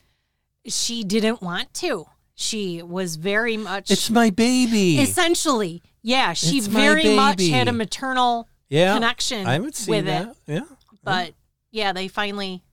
[0.68, 2.06] she didn't want to.
[2.36, 5.00] She was very much it's my baby.
[5.00, 6.34] essentially, yeah.
[6.34, 8.94] She It's very much had a maternal yeah.
[8.96, 10.30] connection I would see with that.
[10.30, 10.62] it, Yeah.
[11.04, 11.34] but
[11.72, 12.64] yeah, they finally,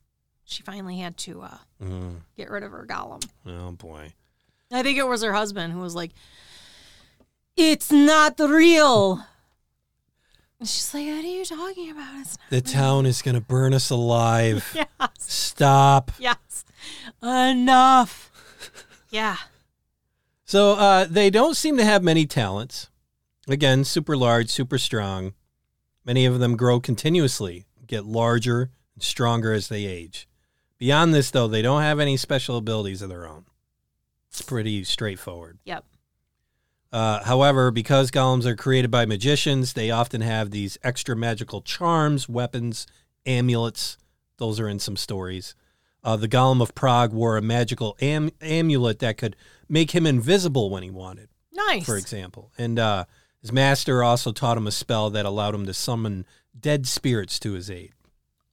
[0.43, 2.17] she finally had to uh, Mm.
[2.35, 3.23] get rid of her golem.
[3.45, 4.13] Oh boy.
[4.71, 6.11] I think it was her husband who was like,
[7.55, 9.25] "It's not real."
[10.59, 12.19] And she's like, "What are you talking about?
[12.19, 14.65] It's not." The town is gonna burn us alive.
[14.99, 16.11] Yes, Stop.
[16.19, 16.65] yes,
[17.23, 18.31] enough.
[19.09, 19.37] Yeah,
[20.45, 22.89] So uh, they don't seem to have many talents.
[23.47, 25.33] Again, super large, super strong.
[26.05, 30.27] Many of them grow continuously, get larger and stronger as they age.
[30.77, 33.45] Beyond this, though, they don't have any special abilities of their own.
[34.29, 35.59] It's pretty straightforward.
[35.65, 35.85] yep.
[36.91, 42.27] Uh, however, because golems are created by magicians, they often have these extra magical charms,
[42.27, 42.87] weapons,
[43.27, 43.97] amulets.
[44.37, 45.53] Those are in some stories.
[46.03, 49.35] Uh, the Golem of Prague wore a magical am- amulet that could
[49.67, 51.85] make him invisible when he wanted, Nice.
[51.85, 52.51] for example.
[52.57, 53.05] And uh,
[53.41, 56.25] his master also taught him a spell that allowed him to summon
[56.59, 57.91] dead spirits to his aid.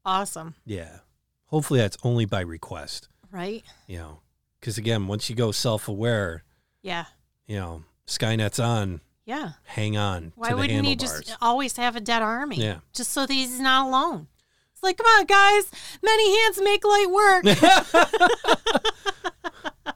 [0.04, 0.98] Awesome, Yeah.
[1.46, 3.62] Hopefully, that's only by request, right?
[3.86, 4.18] you know.
[4.66, 6.42] Because again, once you go self aware,
[6.82, 7.04] Yeah,
[7.46, 9.52] you know, Skynet's on, yeah.
[9.62, 10.32] hang on.
[10.34, 12.56] Why wouldn't he just always have a dead army?
[12.56, 12.78] Yeah.
[12.92, 14.26] just so that he's not alone.
[14.72, 15.70] It's like, come on, guys.
[16.02, 17.44] Many hands make light work.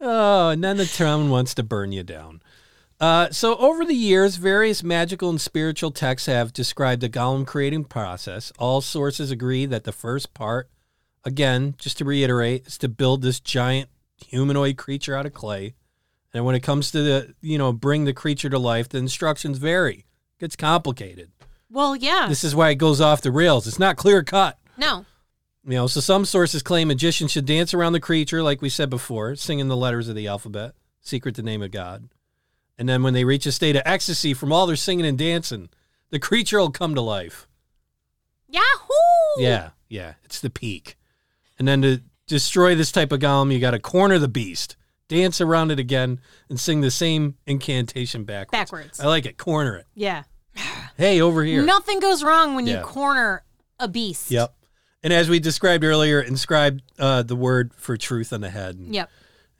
[0.00, 2.40] Oh, and then the town wants to burn you down.
[2.98, 7.84] Uh, so, over the years, various magical and spiritual texts have described the golem creating
[7.84, 8.50] process.
[8.58, 10.70] All sources agree that the first part,
[11.24, 13.88] again, just to reiterate, is to build this giant
[14.26, 15.74] humanoid creature out of clay.
[16.32, 19.58] And when it comes to the, you know, bring the creature to life, the instructions
[19.58, 20.04] vary.
[20.38, 21.30] It gets complicated.
[21.70, 22.26] well, yeah.
[22.28, 23.66] This is why it goes off the rails.
[23.66, 24.58] It's not clear cut.
[24.76, 25.04] no.
[25.62, 28.88] You know, so some sources claim magicians should dance around the creature, like we said
[28.88, 32.08] before, singing the letters of the alphabet, secret the name of God.
[32.78, 35.68] And then when they reach a state of ecstasy from all their singing and dancing,
[36.08, 37.46] the creature will come to life.
[38.48, 39.42] Yahoo!
[39.42, 40.96] Yeah, yeah, it's the peak.
[41.60, 44.76] And then to destroy this type of golem, you got to corner the beast,
[45.08, 48.50] dance around it again, and sing the same incantation backwards.
[48.70, 48.98] Backwards.
[48.98, 49.36] I like it.
[49.38, 49.86] Corner it.
[49.94, 50.22] Yeah.
[50.96, 51.62] Hey, over here.
[51.62, 52.78] Nothing goes wrong when Yeah.
[52.80, 53.44] you corner
[53.78, 54.30] a beast.
[54.30, 54.54] Yep.
[55.02, 58.76] And as we described earlier, inscribe uh, the word for truth on the head.
[58.76, 59.10] And Yep.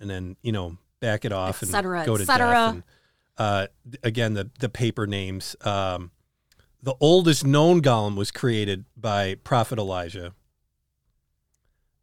[0.01, 2.49] and then you know back it off Et cetera, and go et to cetera.
[2.51, 2.75] death.
[2.75, 2.83] And,
[3.39, 3.67] uh,
[4.03, 5.55] again, the the paper names.
[5.63, 6.11] Um,
[6.83, 10.35] the oldest known golem was created by Prophet Elijah,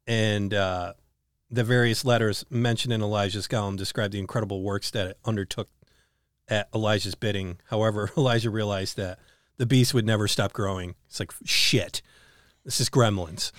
[0.08, 0.93] and uh,
[1.51, 5.70] the various letters mentioned in Elijah's golem describe the incredible works that it undertook
[6.47, 7.60] at Elijah's bidding.
[7.66, 9.20] However, Elijah realized that
[9.58, 10.95] the beast would never stop growing.
[11.08, 12.01] It's like shit.
[12.64, 13.53] This is gremlins,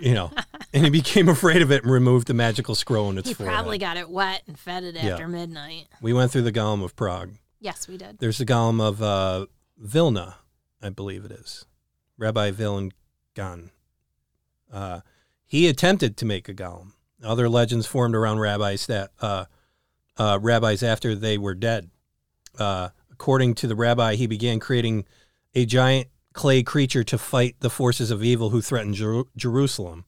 [0.00, 0.30] you know,
[0.72, 3.54] and he became afraid of it and removed the magical scroll in its He forehead.
[3.56, 5.14] probably got it wet and fed it Yeah.
[5.14, 5.88] after midnight.
[6.00, 7.32] We went through the Golem of Prague.
[7.58, 8.18] Yes, we did.
[8.20, 9.46] There's the Golem of uh,
[9.78, 10.36] Vilna,
[10.80, 11.64] I believe it is.
[12.18, 12.90] Rabbi Vilna
[13.34, 13.70] Gaon.
[14.72, 15.00] Uh,
[15.52, 16.92] he attempted to make a Golem.
[17.22, 19.44] Other legends formed around rabbis that uh,
[20.16, 21.90] uh, rabbis after they were dead.
[22.58, 25.04] Uh, according to the rabbi, he began creating
[25.54, 30.06] a giant clay creature to fight the forces of evil who threatened Jer- Jerusalem.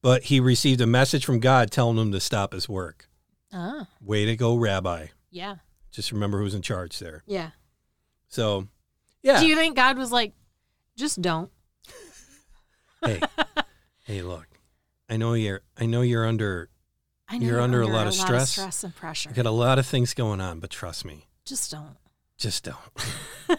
[0.00, 3.08] But he received a message from God telling him to stop his work.
[3.52, 5.08] Ah, Way to go, Rabbi.
[5.32, 5.56] yeah,
[5.90, 7.24] Just remember who's in charge there.
[7.26, 7.50] yeah.
[8.28, 8.68] So,
[9.24, 9.40] yeah.
[9.40, 10.34] Do you think God was like,
[10.96, 11.50] just don't?
[13.04, 13.20] hey,
[14.04, 14.46] hey, look.
[15.08, 15.62] I know you're.
[15.76, 16.68] I know you're under.
[17.30, 18.50] I know You're under a lot of stress.
[18.52, 19.28] stress and pressure.
[19.28, 21.96] You got a lot of things going on, but trust me, Just don't.
[22.38, 22.78] just don't.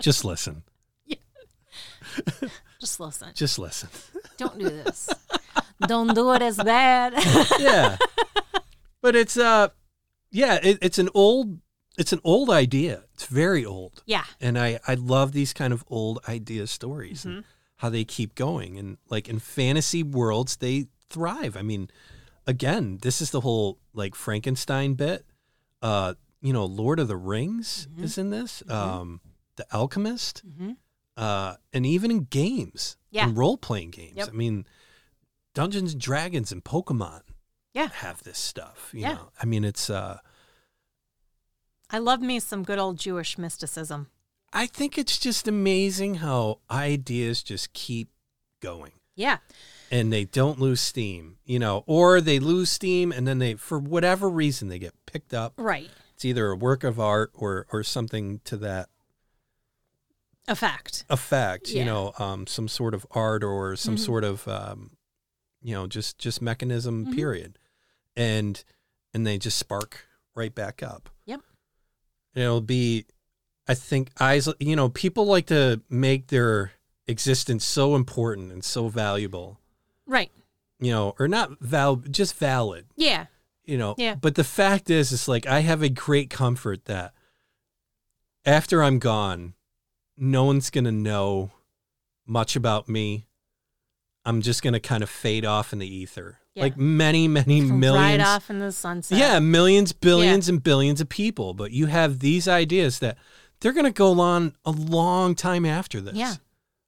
[0.00, 0.62] just listen.
[1.06, 2.48] Yeah.
[2.80, 3.28] Just listen.
[3.34, 3.88] Just listen.
[4.38, 5.08] Don't do this.
[5.86, 7.12] don't do it as bad.
[7.60, 7.96] yeah
[9.02, 9.68] but it's uh
[10.30, 11.58] yeah it, it's an old
[11.98, 14.24] it's an old idea it's very old yeah.
[14.40, 17.40] and i i love these kind of old idea stories Mm-hmm.
[17.76, 21.88] How they keep going and like in fantasy worlds they thrive i mean
[22.46, 25.24] again this is the whole like frankenstein bit
[25.82, 28.02] uh you know lord of the rings Mhm.
[28.04, 28.72] is in this Mhm.
[28.74, 29.20] um
[29.56, 30.72] the alchemist hmm
[31.16, 33.28] uh and even in games Yeah.
[33.28, 34.28] in role-playing games Yep.
[34.28, 34.66] i mean
[35.54, 37.22] dungeons and dragons and pokemon
[37.72, 37.88] Yeah.
[37.88, 38.90] have this stuff.
[38.94, 39.14] You Yeah.
[39.14, 39.88] know, I mean, it's.
[39.90, 40.18] uh
[41.90, 44.08] I love me some good old Jewish mysticism.
[44.52, 48.08] I think it's just amazing how ideas just keep
[48.60, 49.38] going Yeah.
[49.90, 51.36] and they don't lose steam.
[51.44, 55.32] You know, or they lose steam and then they, for whatever reason, they get picked
[55.34, 55.54] up.
[55.56, 55.90] Right.
[56.14, 58.88] It's either a work of art or or something to that
[60.48, 61.04] A fact.
[61.10, 61.68] effect.
[61.70, 64.04] You know, um, some sort of art or some Mhm.
[64.04, 64.96] sort of, um,
[65.62, 67.06] you know, just just mechanism.
[67.06, 67.14] Mhm.
[67.14, 67.58] Period.
[68.16, 68.64] And
[69.12, 71.10] and they just spark right back up.
[71.26, 71.40] Yep.
[72.34, 73.06] And it'll be,
[73.68, 74.48] I think, eyes.
[74.60, 76.72] You know, people like to make their
[77.06, 79.60] existence so important and so valuable.
[80.06, 80.30] Right.
[80.78, 82.86] You know, or not val, just valid.
[82.96, 83.26] Yeah.
[83.64, 83.94] You know.
[83.98, 84.14] Yeah.
[84.14, 87.12] But the fact is, it's like I have a great comfort that
[88.44, 89.54] after I'm gone,
[90.16, 91.50] no one's gonna know
[92.26, 93.26] much about me.
[94.24, 96.64] I'm just gonna kind of fade off in the ether, Yeah.
[96.64, 98.18] like many, many millions.
[98.18, 99.18] Right off in the sunset.
[99.18, 101.54] Yeah, millions, billions, and billions of people.
[101.54, 103.16] But you have these ideas that
[103.60, 106.14] they're going to go on a long time after this.
[106.14, 106.34] Yeah.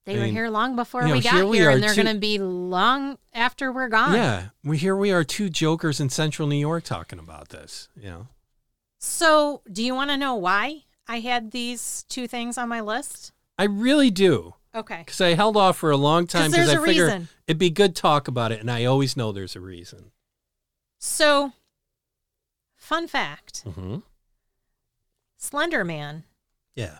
[0.05, 1.69] They I were mean, here long before you know, we got here here, we are
[1.71, 4.13] and they're two- going to be long after we're gone.
[4.15, 4.49] Yeah.
[4.63, 7.89] We here we are two jokers in central New York talking about this.
[7.95, 8.27] You know.
[8.97, 13.31] So, do you want to know why I had these two things on my list?
[13.57, 14.55] I really do.
[14.73, 14.99] Okay.
[14.99, 17.27] Because I held off for a long time there's I a figure reason.
[17.47, 20.11] it'd be good talk about it, and I always know there's a reason.
[20.97, 21.53] So,
[22.75, 23.97] fun fact Mm-hmm.
[25.37, 26.23] Slender Man
[26.79, 26.99] Yeah.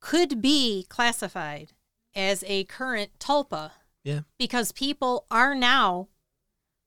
[0.00, 1.72] could be classified
[2.14, 3.72] as a current tulpa
[4.04, 4.20] Yeah.
[4.38, 6.08] because people are now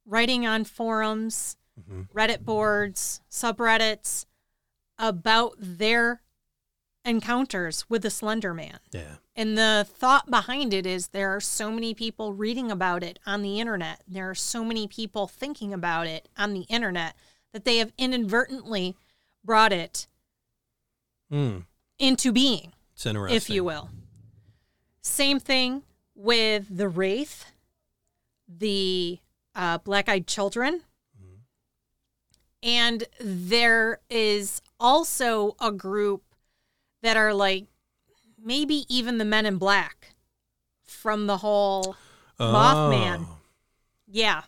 [0.05, 1.57] writing on forums,
[1.87, 4.25] hmm Reddit boards, subreddits
[4.97, 6.21] about their
[7.05, 8.79] encounters with the Slender Man.
[8.91, 9.15] Yeah.
[9.35, 13.41] And the thought behind it is there are so many people reading about it on
[13.41, 14.03] the internet.
[14.07, 17.15] There are so many people thinking about it on the internet
[17.53, 18.95] that they have inadvertently
[19.43, 20.07] brought it
[21.31, 21.65] Mm.
[21.99, 22.73] into being,
[23.31, 23.89] if you will.
[25.01, 25.83] Same thing
[26.15, 27.45] with the Wraith,
[28.47, 29.19] the
[29.55, 30.81] uh, Black Eyed Children.
[32.61, 36.23] And there is also a group
[37.01, 37.67] that are like
[38.43, 40.13] maybe even the Men in Black
[40.83, 41.95] from the whole
[42.39, 43.25] Mothman.
[43.27, 43.37] Oh.
[44.07, 44.41] yeah.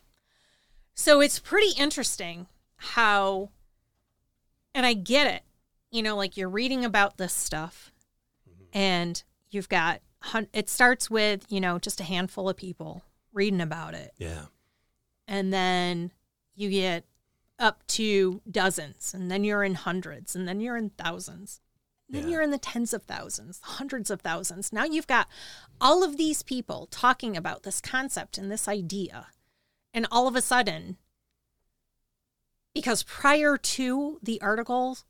[0.93, 3.49] So it's pretty interesting how,
[4.75, 5.43] and I get it.
[5.91, 7.91] You know, like you're reading about this stuff,
[8.49, 8.77] mm-hmm.
[8.77, 10.01] and you've got,
[10.53, 14.13] it starts with, you know, just a handful of people reading about it.
[14.17, 14.45] Yeah.
[15.27, 16.11] And then
[16.55, 17.05] you get
[17.59, 21.59] up to dozens, and then you're in hundreds, and then you're in thousands.
[22.09, 22.29] Then Yeah.
[22.29, 24.73] you're in the tens of thousands, hundreds of thousands.
[24.73, 25.29] Now you've got
[25.79, 29.27] all of these people talking about this concept and this idea.
[29.93, 30.97] And all of a sudden,
[32.73, 35.05] because prior to the articles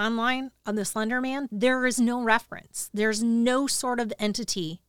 [0.00, 2.90] online on the Slender Man, there is no reference.
[2.94, 4.80] There's no sort of entity,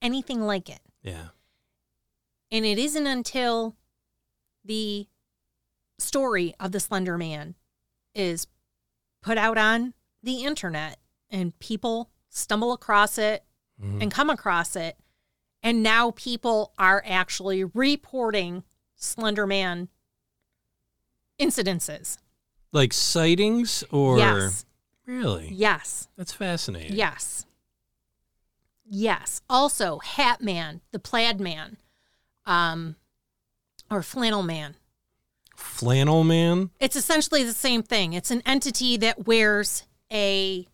[0.00, 0.80] anything like it.
[1.02, 1.28] Yeah.
[2.50, 3.76] And it isn't until
[4.64, 5.08] the
[5.98, 7.54] story of the Slender Man
[8.14, 8.46] is
[9.22, 10.98] put out on the internet
[11.30, 13.44] and people stumble across it
[13.80, 14.02] Mhm.
[14.02, 14.96] and come across it.
[15.62, 18.62] And now people are actually reporting
[18.94, 19.88] Slender Man
[21.40, 22.18] incidences.
[22.72, 24.64] Like sightings or yes.
[25.06, 25.48] really?
[25.52, 26.08] Yes.
[26.16, 26.96] That's fascinating.
[26.96, 27.46] Yes.
[28.88, 29.42] Yes.
[29.48, 31.76] Also, Hat Man, the Plaid Man,
[32.44, 32.96] um,
[33.90, 34.76] or Flannel Man.
[35.56, 36.70] Flannel man.
[36.78, 38.12] It's essentially the same thing.
[38.12, 40.66] It's an entity that wears a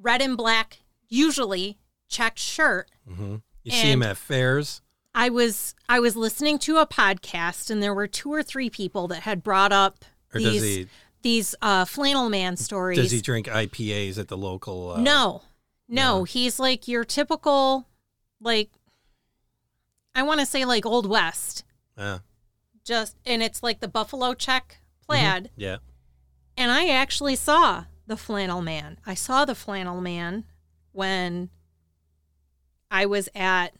[0.00, 2.90] red and black, usually checked shirt.
[3.08, 4.82] hmm You see him at fairs.
[5.14, 9.08] I was I was listening to a podcast and there were two or three people
[9.08, 10.04] that had brought up
[10.34, 10.88] Or these does he
[11.22, 12.98] these uh, flannel man stories.
[12.98, 14.92] does he drink IPAs at the local?
[14.92, 15.42] Uh, no,
[15.88, 17.86] no, he's like your typical,
[18.40, 18.70] like
[20.14, 21.64] I want to say like old west,
[21.96, 22.18] uh,
[22.84, 25.50] just and it's like the buffalo check plaid.
[25.56, 25.78] yeah.
[26.56, 28.98] And I actually saw the flannel man.
[29.04, 30.44] I saw the flannel man
[30.92, 31.50] when
[32.90, 33.74] I was at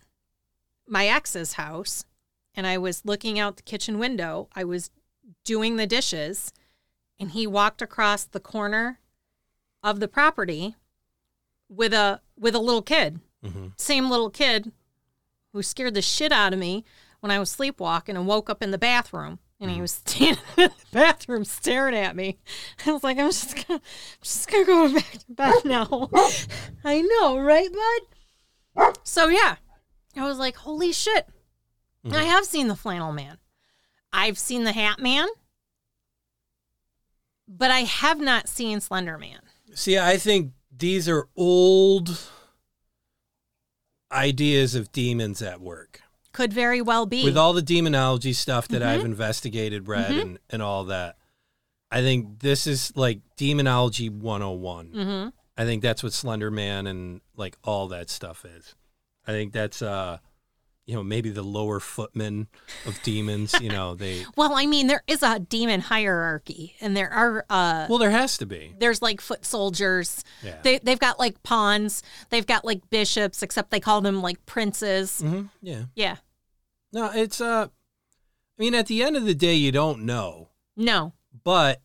[0.89, 2.05] my ex's house
[2.55, 4.49] and I was looking out the kitchen window.
[4.55, 4.91] I was
[5.45, 6.53] doing the dishes
[7.19, 8.99] and he walked across the corner
[9.83, 10.75] of the property
[11.69, 13.21] with a with a little kid.
[13.45, 14.73] hmm Same little kid
[15.53, 16.85] who scared the shit out of me
[17.21, 19.39] when I was sleepwalking and woke up in the bathroom.
[19.61, 22.39] And he was standing in the bathroom staring at me.
[22.85, 26.11] I was like, I'm just gonna, I'm just gonna go back to bed now.
[26.85, 27.69] I know, right,
[28.77, 28.99] bud?
[29.05, 29.57] So yeah,
[30.17, 31.29] I was like, holy shit!
[32.13, 33.39] I have seen the flannel man.
[34.15, 35.27] I've seen the hat man,
[37.49, 39.41] but I have not seen Slender Man.
[39.75, 42.19] See, I think these are old
[44.13, 46.01] ideas of demons at work.
[46.33, 47.25] Could very well be.
[47.25, 49.07] With all the demonology stuff that I've Mm-hmm.
[49.07, 51.17] investigated, read, and, and all that,
[51.91, 54.87] I think this is like demonology 101.
[54.89, 55.29] mm-hmm.
[55.57, 58.75] I think that's what Slender Man and like all that stuff is.
[59.27, 60.19] I think that's uh
[60.87, 62.47] you know, maybe the lower footmen
[62.85, 67.11] of demons, you know, they Well, I mean, there is a demon hierarchy, and there
[67.11, 68.75] are uh, well there has to be.
[68.79, 70.23] there's like foot soldiers.
[70.43, 70.61] Yeah.
[70.63, 72.03] They they've got like pawns.
[72.31, 75.21] They've got like bishops, except they call them like princes.
[75.21, 75.85] hmm Yeah.
[75.95, 76.17] Yeah.
[76.93, 77.69] No, it's uh
[78.59, 80.51] I mean at the end of the day you don't know.
[80.77, 81.15] No.
[81.45, 81.81] But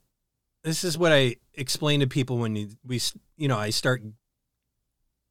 [0.63, 2.99] this is what I explain to people when you, we
[3.37, 4.03] you know, I start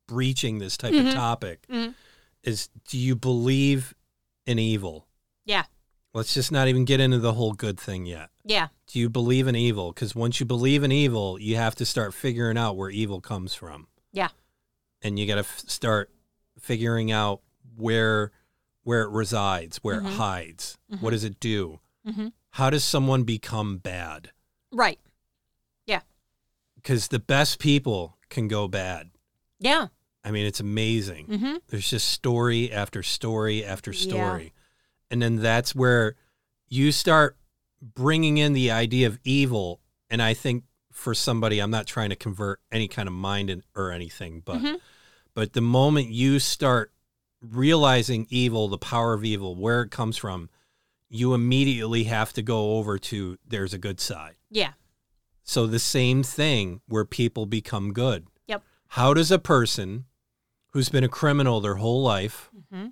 [0.07, 1.09] breaching this type Mhm.
[1.09, 1.95] of topic Mhm.
[2.43, 3.95] Is do you believe
[4.47, 5.07] in evil?
[5.45, 5.65] Yeah.
[6.15, 8.31] Let's just not even get into the whole good thing yet.
[8.45, 8.69] Yeah.
[8.87, 9.93] Do you believe in evil?
[9.93, 13.55] Because once you believe in evil, you have to start figuring out where evil comes
[13.55, 13.89] from.
[14.13, 14.29] Yeah.
[15.03, 16.11] And you got to f- start
[16.59, 17.41] figuring out
[17.77, 18.33] where
[18.85, 20.07] where it resides, where Mhm.
[20.07, 20.79] it hides.
[20.91, 21.03] Mhm.
[21.03, 21.79] What does it do?
[22.07, 22.29] Mm-hmm.
[22.53, 24.31] How does someone become bad?
[24.73, 24.99] Right.
[25.87, 26.01] Yeah.
[26.75, 29.11] Because the best people can go bad.
[29.61, 29.89] Yeah.
[30.25, 31.27] I mean, it's amazing.
[31.27, 31.57] Mm-hmm.
[31.69, 33.99] There's just story after story after Yeah.
[34.01, 34.53] story.
[35.11, 36.17] And then that's where
[36.69, 37.37] you start
[37.81, 39.81] bringing in the idea of evil.
[40.11, 43.63] And I think for somebody, I'm not trying to convert any kind of mind in,
[43.75, 44.81] or anything, but Mhm.
[45.35, 46.93] but the moment you start
[47.41, 50.51] realizing evil, the power of evil, where it comes from,
[51.09, 54.35] you immediately have to go over to there's a good side.
[54.51, 54.73] Yeah.
[55.45, 58.27] So the same thing where people become good.
[58.93, 60.05] How does a person
[60.73, 62.89] who's been a criminal their whole life, Mm-hmm.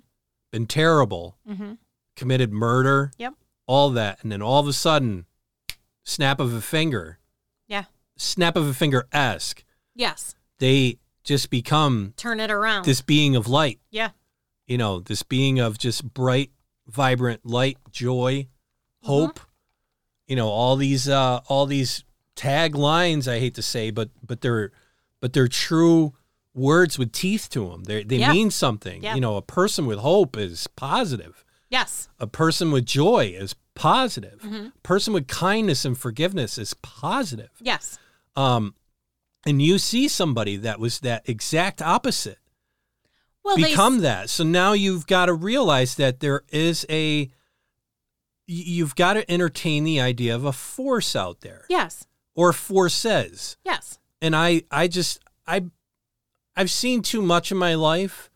[0.51, 1.73] been terrible, Mm-hmm.
[2.15, 3.33] committed murder, Yep.
[3.67, 5.25] all that, and then all of a sudden,
[6.03, 7.19] snap of a finger,
[7.67, 7.85] Yeah.
[8.15, 9.63] snap of a finger esque,
[9.95, 10.35] Yes.
[10.59, 12.85] they just become Turn it around.
[12.85, 13.79] this being of light.
[13.91, 14.11] yeah.
[14.65, 16.51] You know, this being of just bright,
[16.87, 18.47] vibrant light, joy,
[19.03, 19.07] Mm-hmm.
[19.07, 19.39] hope.
[20.27, 22.03] You know, all these uh all these
[22.35, 24.71] taglines I hate to say, but but they're
[25.21, 26.13] but they're true
[26.53, 27.83] words with teeth to them.
[27.83, 28.31] They they Yeah.
[28.31, 29.03] mean something.
[29.03, 29.15] Yeah.
[29.15, 31.43] You know, a person with hope is positive.
[31.69, 32.09] Yes.
[32.19, 34.39] A person with joy is positive.
[34.41, 34.67] Mhm.
[34.75, 37.51] A person with kindness and forgiveness is positive.
[37.61, 37.99] Yes.
[38.35, 38.73] Um
[39.45, 42.39] and you see somebody that was that exact opposite
[43.43, 44.29] Well, they become that.
[44.29, 47.29] So now you've got to realize that there is a
[48.47, 52.05] you've got to entertain the idea of a force out there Yes.
[52.33, 53.57] or forces.
[53.63, 53.99] Yes.
[54.21, 55.65] And I I just I
[56.55, 58.29] I've seen too much in my life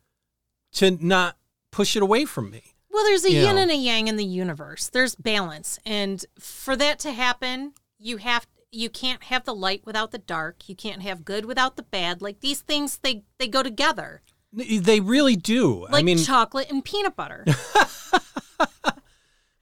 [0.73, 1.37] to not
[1.71, 2.63] push it away from me.
[2.91, 3.61] Well, there's a You yin know.
[3.61, 4.89] and a yang in the universe.
[4.89, 10.11] There's balance, and for that to happen, you have you can't have the light without
[10.11, 10.69] the dark.
[10.69, 12.21] You can't have good without the bad.
[12.21, 14.21] Like these things, they they go together.
[14.53, 15.87] They really do.
[15.89, 17.45] Like I mean, chocolate and peanut butter.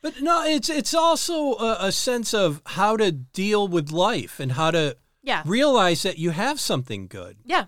[0.01, 4.53] but no, it's it's also a, a sense of how to deal with life and
[4.53, 4.97] how to
[5.29, 5.43] Yeah.
[5.45, 7.37] realize that you have something good.
[7.45, 7.65] Yeah.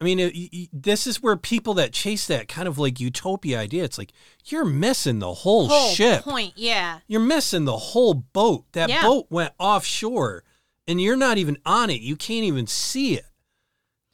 [0.00, 2.98] I mean, it, y- y- this is where people that chase that kind of like
[3.00, 4.12] utopia idea, it's like
[4.44, 6.22] you're missing the whole, Whole ship.
[6.24, 6.54] point.
[6.56, 6.98] Yeah.
[7.06, 8.64] You're missing the whole boat.
[8.72, 9.02] That Yeah.
[9.02, 10.42] boat went offshore
[10.88, 12.00] and you're not even on it.
[12.00, 13.24] You can't even see it.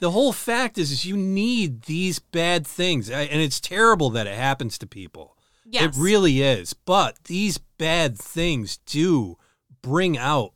[0.00, 3.10] The whole fact is, is you need these bad things.
[3.10, 5.36] And it's terrible that it happens to people.
[5.64, 5.96] Yes.
[5.96, 6.72] It really is.
[6.74, 9.38] But these bad things do
[9.82, 10.52] bring out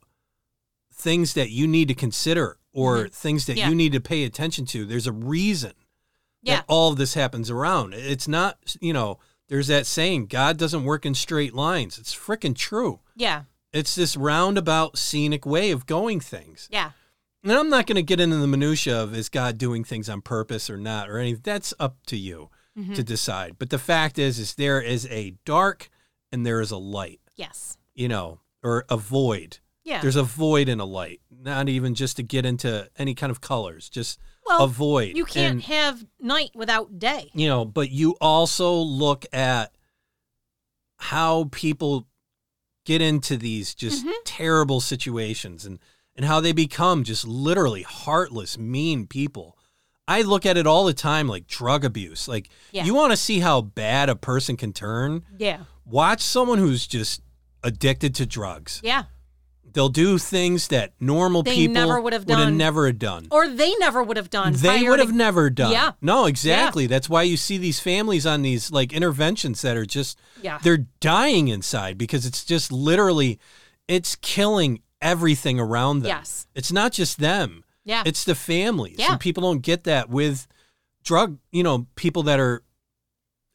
[0.95, 3.59] things that you need to consider or things that Mm-hmm.
[3.59, 3.69] Yeah.
[3.69, 4.85] you need to pay attention to.
[4.85, 5.73] There's a reason
[6.41, 6.57] Yeah.
[6.57, 7.93] that all of this happens around.
[7.93, 11.97] It's not, you know, there's that saying, God doesn't work in straight lines.
[11.99, 12.99] It's freaking true.
[13.15, 13.43] Yeah.
[13.71, 16.67] It's this roundabout, scenic way of going things.
[16.71, 16.91] Yeah.
[17.43, 20.21] And I'm not going to get into the minutia of is God doing things on
[20.21, 21.41] purpose or not or anything.
[21.43, 22.93] That's up to you Mm-hmm.
[22.95, 23.55] to decide.
[23.57, 25.89] But the fact is, is there is a dark
[26.29, 27.21] and there is a light.
[27.37, 27.77] Yes.
[27.93, 29.59] You know, or a void.
[29.85, 30.01] Yeah.
[30.01, 31.21] There's a void in a light.
[31.31, 33.87] Not even just to get into any kind of colors.
[33.87, 35.15] Just well, a void.
[35.15, 37.31] you can't And, have night without day.
[37.33, 39.71] you know, but you also look at
[40.97, 42.07] how people
[42.85, 44.11] get into these just Mm-hmm.
[44.25, 45.79] terrible situations and
[46.17, 49.57] and how they become just literally heartless, mean people.
[50.07, 52.27] I look at it all the time like drug abuse.
[52.27, 52.85] Like Yeah.
[52.85, 55.23] you want to see how bad a person can turn?
[55.37, 55.63] Yeah.
[55.85, 57.21] Watch someone who's just
[57.63, 58.79] addicted to drugs.
[58.83, 59.03] Yeah.
[59.75, 62.57] They'll do things that normal They people never would have would have done.
[62.57, 63.27] never have done.
[63.29, 64.53] Or they never would have done.
[64.53, 65.71] They would to- have never done.
[65.73, 65.91] Yeah.
[66.01, 66.87] No, exactly.
[66.87, 70.59] That's why you see these families on these like interventions that are just Yeah.
[70.63, 73.37] they're dying inside because it's just literally
[73.87, 76.09] it's killing everything around them.
[76.09, 76.47] Yes.
[76.55, 77.63] It's not just them.
[77.83, 78.01] Yeah.
[78.05, 78.95] It's the families.
[78.97, 79.11] Yeah.
[79.11, 80.47] And people don't get that with
[81.03, 82.63] drug, you know, people that are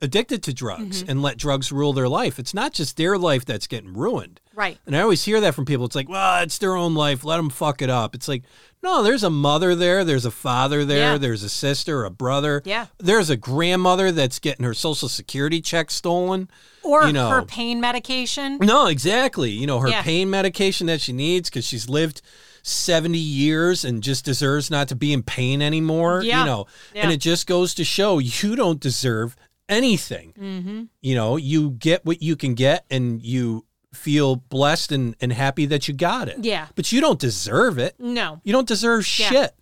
[0.03, 1.11] addicted to drugs Mm-hmm.
[1.11, 2.39] and let drugs rule their life.
[2.39, 4.41] It's not just their life that's getting ruined.
[4.55, 4.79] right.
[4.87, 5.85] And I always hear that from people.
[5.87, 7.25] It's like, well, it's their own life.
[7.25, 8.15] Let them fuck it up.
[8.15, 8.43] It's like,
[8.83, 10.05] no, there's a mother there.
[10.05, 11.13] There's a father there.
[11.13, 11.19] Yeah.
[11.19, 12.63] There's a sister, a brother.
[12.65, 12.87] Yeah.
[12.99, 16.49] There's a grandmother that's getting her social security check stolen.
[16.83, 17.29] Or you know.
[17.29, 18.57] her pain medication.
[18.61, 19.51] No, exactly.
[19.51, 20.03] You know, her Yeah.
[20.03, 22.23] pain medication that she needs because she's lived
[22.63, 26.23] 70 years and just deserves not to be in pain anymore.
[26.23, 26.41] Yeah.
[26.41, 27.03] You know, Yeah.
[27.03, 29.37] and it just goes to show you don't deserve
[29.71, 30.35] anything.
[30.39, 30.83] Mm-hmm.
[31.01, 33.65] You know, you get what you can get and you
[33.95, 36.45] feel blessed and, and happy that you got it.
[36.45, 36.67] Yeah.
[36.75, 37.95] But you don't deserve it.
[37.99, 38.41] No.
[38.45, 39.29] You don't deserve Yeah.
[39.29, 39.53] shit.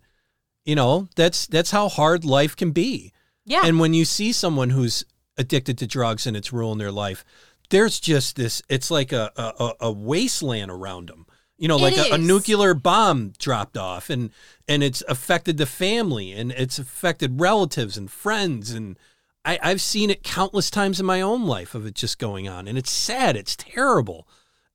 [0.65, 3.13] You know, that's that's how hard life can be.
[3.45, 3.61] Yeah.
[3.63, 5.03] And when you see someone who's
[5.37, 7.23] addicted to drugs and it's ruined their life,
[7.69, 8.61] there's just this.
[8.69, 11.25] It's like a a, a wasteland around them.
[11.57, 14.29] You know, like a, a nuclear bomb dropped off, and
[14.67, 18.97] and it's affected the family, and it's affected relatives and friends, and
[19.45, 22.67] I, I've seen it countless times in my own life of it just going on,
[22.67, 23.35] and it's sad.
[23.37, 24.27] It's terrible,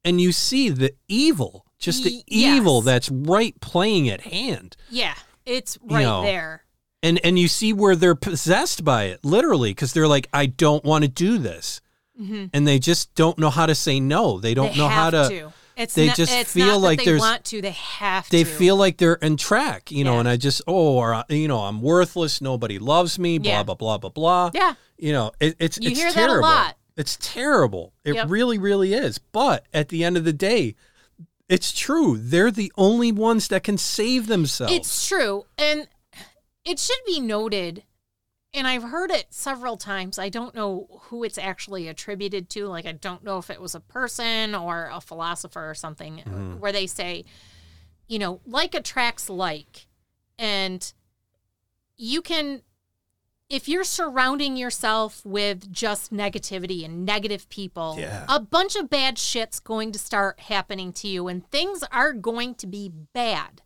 [0.05, 5.15] and you see the evil, just the Y- evil that's right playing at hand yeah.
[5.45, 6.65] It's right know, there.
[7.03, 10.83] and and you see where they're possessed by it literally because they're like i don't
[10.85, 11.83] want to do this
[12.17, 14.79] and they just don't know how to say no they don't Mm-hmm.
[14.79, 17.45] They know how have to, It's they not, just it's feel like they there's- want
[17.47, 17.61] to.
[17.61, 18.49] They have they to.
[18.51, 20.21] feel like they're in track you know Yeah.
[20.21, 23.63] and i just oh or uh, you know i'm worthless nobody loves me blah Yeah.
[23.65, 24.75] blah blah blah blah Yeah.
[24.99, 26.77] you know it, it's You it's hear that a terrible lot.
[26.97, 28.29] it's terrible it Yep.
[28.31, 30.75] really really is but at the end of the day
[31.49, 35.45] it's true they're the only ones that can save themselves It's true.
[35.59, 35.89] And
[36.65, 37.83] it should be noted,
[38.55, 40.19] and I've heard it several times.
[40.19, 42.67] I don't know who it's actually attributed to.
[42.69, 46.59] Like, I don't know if it was a person or a philosopher or something, Mm-hmm.
[46.61, 47.25] where they say,
[48.09, 49.87] you know, like attracts like.
[50.39, 50.93] And
[51.97, 52.63] you can,
[53.49, 58.25] if you're surrounding yourself with just negativity and negative people, Yeah.
[58.29, 62.55] a bunch of bad shit's going to start happening to you, and things are going
[62.57, 63.63] to be bad.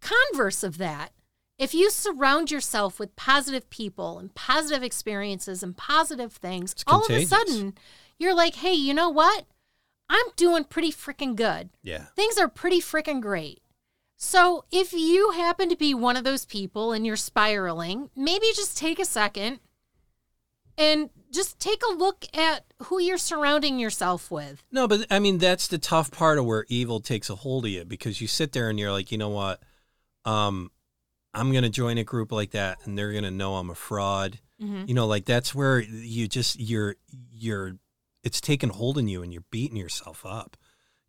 [0.00, 1.12] Converse of that,
[1.58, 7.32] if you surround yourself with positive people and positive experiences and positive things, all contagious.
[7.32, 7.74] of a sudden
[8.18, 9.46] you're like, hey, you know what?
[10.08, 11.70] I'm doing pretty freaking good.
[11.82, 13.60] yeah Things are pretty freaking great.
[14.16, 18.78] So if you happen to be one of those people and you're spiraling, maybe just
[18.78, 19.60] take a second
[20.78, 24.62] and just take a look at who you're surrounding yourself with.
[24.70, 27.70] No, but I mean that's the tough part of where evil takes a hold of
[27.70, 29.62] you because you sit there and you're like, you know what,
[30.24, 30.70] um,
[31.34, 34.38] I'm gonna join a group like that and they're gonna know I'm a fraud.
[34.60, 34.88] Mhm.
[34.88, 36.96] You know, like that's where you just you're
[37.30, 37.76] you're
[38.22, 40.56] it's taking hold in you and you're beating yourself up.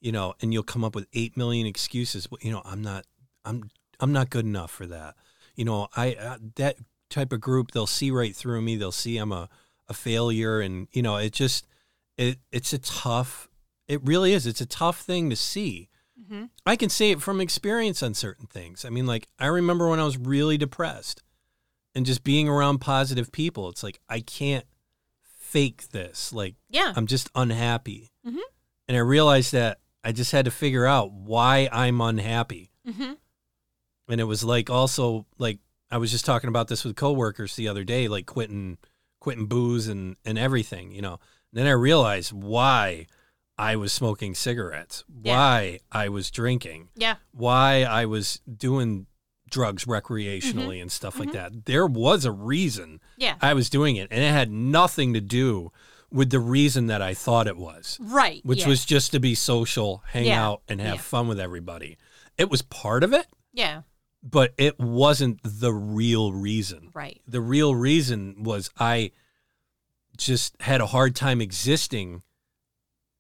[0.02, 2.30] You know, and you'll come up with eight million excuses.
[2.30, 3.06] Well, you know, I'm not
[3.44, 3.70] I'm
[4.00, 5.16] I'm not good enough for that.
[5.56, 6.78] You know, I uh, that
[7.10, 8.76] type of group they'll see right through me.
[8.76, 9.50] They'll see I'm a
[9.88, 11.68] a failure, and you know, it just
[12.18, 13.48] it it's a tough.
[13.88, 14.48] It really is.
[14.48, 15.90] It's a tough thing to see.
[16.20, 16.50] Mhm.
[16.66, 18.86] I can say it from experience on certain things.
[18.86, 21.22] I mean, like I remember when I was really depressed,
[21.94, 23.70] and just being around positive people.
[23.70, 24.66] It's like I can't
[25.22, 26.34] fake this.
[26.34, 26.94] Like Yeah.
[26.96, 28.40] I'm just unhappy, Mhm.
[28.88, 32.72] and I realized that I just had to figure out why I'm unhappy.
[32.86, 33.14] hmm
[34.08, 35.60] And it was like also like
[35.90, 38.78] I was just talking about this with coworkers the other day, like quitting
[39.20, 41.14] quitting booze and and everything, you know.
[41.52, 43.08] And then I realized why
[43.57, 45.36] I was smoking cigarettes, Yeah.
[45.38, 47.15] why I was drinking, Yeah.
[47.32, 49.07] why I was doing
[49.49, 50.82] drugs recreationally mm-hmm.
[50.84, 51.38] and stuff like mm-hmm.
[51.38, 51.65] that.
[51.65, 53.36] There was a reason Yeah.
[53.41, 55.72] I was doing it, and it had nothing to do
[56.11, 58.45] with the reason that I thought it was, Right.
[58.45, 58.68] which yeah.
[58.68, 60.45] was just to be social, hang Yeah.
[60.45, 61.98] out, and have fun with everybody.
[62.38, 63.84] It was part of it, Yeah.
[64.22, 66.90] but it wasn't the real reason.
[66.94, 67.22] Right.
[67.27, 69.11] The real reason was I
[70.18, 72.23] just had a hard time existing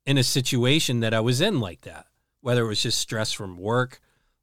[0.05, 2.05] in a situation that I was in like that,
[2.41, 3.99] whether it was just stress from work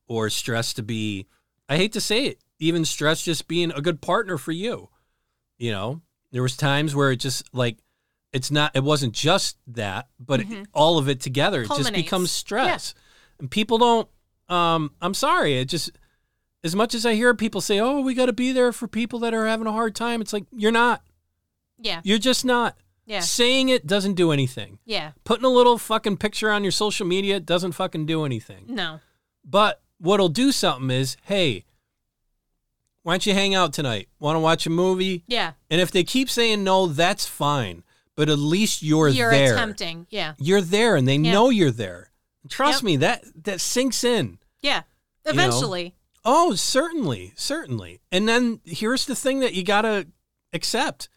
[0.09, 1.27] or stress to be,
[1.69, 4.89] I hate to say it, even stress just being a good partner for you.
[5.59, 6.03] You know,
[6.33, 7.79] there was times where it just like,
[8.33, 10.67] it's not, it wasn't just that, but it- Mhm.
[10.73, 12.95] all of it together, it just becomes stress.
[13.39, 14.09] And people don't,
[14.49, 15.91] um, I'm sorry, it just,
[16.65, 19.19] as much as I hear people say, oh, we got to be there for people
[19.21, 21.03] that are having a hard time, it's like, you're not.
[21.79, 22.01] Yeah.
[22.05, 22.77] You're just not.
[23.07, 23.21] Yeah.
[23.21, 24.79] Saying it doesn't do anything.
[24.85, 25.13] Yeah.
[25.25, 28.65] Putting a little fucking picture on your social media doesn't fucking do anything.
[28.69, 29.01] No.
[29.45, 31.65] But what'll do something is, hey,
[33.03, 34.09] why don't you hang out tonight?
[34.21, 35.25] Want to watch a movie?
[35.27, 35.53] Yeah.
[35.71, 37.83] And if they keep saying no, that's fine.
[38.15, 39.33] But at least you're, there.
[39.47, 40.07] You're attempting.
[40.11, 40.35] Yeah.
[40.39, 41.33] You're there, and they Yeah.
[41.33, 42.13] know you're there.
[42.49, 42.85] Trust Yep.
[42.85, 44.39] me, that that sinks in.
[44.61, 44.83] Yeah.
[45.27, 45.43] You know?
[45.43, 45.95] Eventually.
[46.25, 48.01] Oh, certainly, certainly.
[48.13, 50.07] And then here's the thing that you gotta
[50.53, 51.09] accept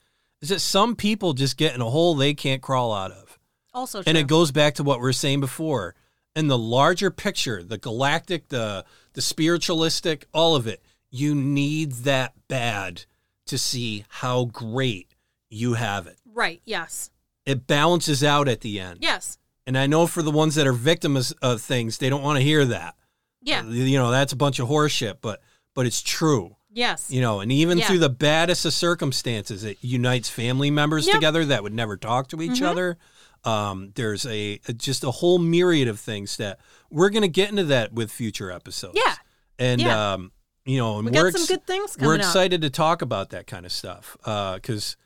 [0.46, 3.40] is that some people just get in a hole they can't crawl out of.
[3.74, 4.10] Also true.
[4.10, 5.96] And it goes back to what we were saying before.
[6.36, 12.34] In the larger picture, the galactic, the the spiritualistic, all of it, you need that
[12.48, 13.06] bad
[13.48, 15.16] to see how great
[15.50, 16.18] you have it.
[16.32, 16.62] right.
[16.66, 17.10] Yes.
[17.46, 19.00] It balances out at the end.
[19.02, 19.38] Yes.
[19.68, 22.44] And I know for the ones that are victims of things, they don't want to
[22.44, 22.96] hear that.
[23.42, 23.64] Yeah.
[23.64, 25.42] You know, that's a bunch of horseshit, but
[25.74, 26.56] but it's true.
[26.76, 27.10] Yes.
[27.10, 27.88] You know, and even Yeah.
[27.88, 31.15] through the baddest of circumstances, it unites family members Yep.
[31.15, 32.65] together that would never talk to each Mhm.
[32.68, 32.97] other.
[33.45, 36.60] Um, there's a, a- just a whole myriad of things that
[36.91, 38.97] we're going to get into that with future episodes.
[39.03, 39.15] Yeah.
[39.57, 40.14] and Yeah.
[40.14, 40.31] um,
[40.65, 42.19] you know, and We some ex- good things coming we're up.
[42.22, 44.97] excited to talk about that kind of stuff because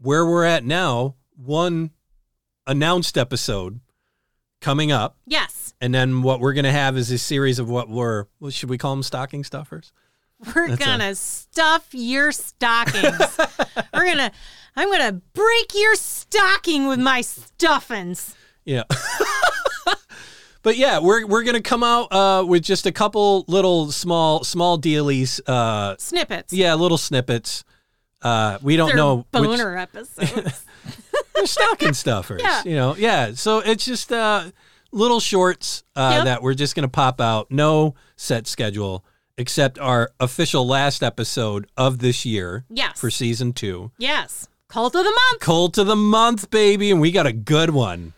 [0.00, 1.90] where we're at now, one
[2.68, 3.80] announced episode
[4.60, 5.74] coming up, Yes.
[5.80, 8.68] and then what we're going to have is a series of what we're what should
[8.70, 9.92] we call them stocking stuffers?
[10.54, 13.18] We're That's gonna stuff your stockings.
[13.94, 14.30] We're gonna
[14.76, 18.34] I'm gonna break your stocking with my stuffings.
[18.64, 18.82] Yeah.
[20.62, 24.78] but yeah, we're we're gonna come out uh, with just a couple little small small
[24.78, 25.40] dealies.
[25.46, 26.52] Uh, Snippets.
[26.52, 27.64] yeah, little snippets.
[28.20, 30.64] Uh, we don't They're know which boner episodes.
[31.34, 32.42] they're stocking stuffers.
[32.42, 32.62] Yeah.
[32.64, 33.32] You know, yeah.
[33.34, 34.50] So it's just uh,
[34.92, 36.24] little shorts uh, Yep.
[36.24, 37.50] that we're just gonna pop out.
[37.50, 39.04] No set schedule
[39.38, 42.98] except our official last episode of this year yes.
[42.98, 43.90] for season two.
[43.98, 44.48] yes.
[44.68, 45.40] Cult of the month.
[45.40, 48.14] Cult of the month, baby, and we got a good one.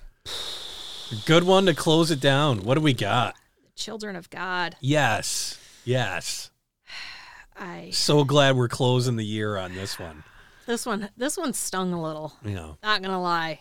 [1.13, 2.65] A good one to close it down.
[2.65, 3.35] What do we got?
[3.77, 4.75] Children of God.
[4.81, 5.59] Yes.
[5.85, 6.51] Yes.
[7.57, 10.25] I So glad we're closing the year on this one.
[10.67, 12.33] this one this one stung a little.
[12.43, 12.79] You know.
[12.83, 13.61] Not gonna lie.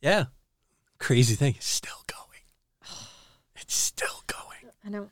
[0.00, 0.24] Yeah.
[0.98, 1.54] Crazy thing.
[1.56, 2.18] It's still going.
[3.56, 4.72] It's still going.
[4.86, 5.10] I don't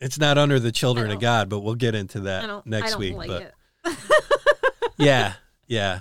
[0.00, 3.00] It's not under the children of God, but we'll get into that next I don't
[3.00, 3.16] week.
[3.16, 3.42] like but
[3.84, 3.96] it.
[4.98, 5.34] yeah,
[5.66, 6.00] yeah.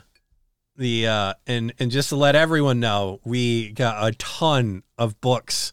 [0.77, 5.71] The uh and and just to let everyone know, we got a ton of books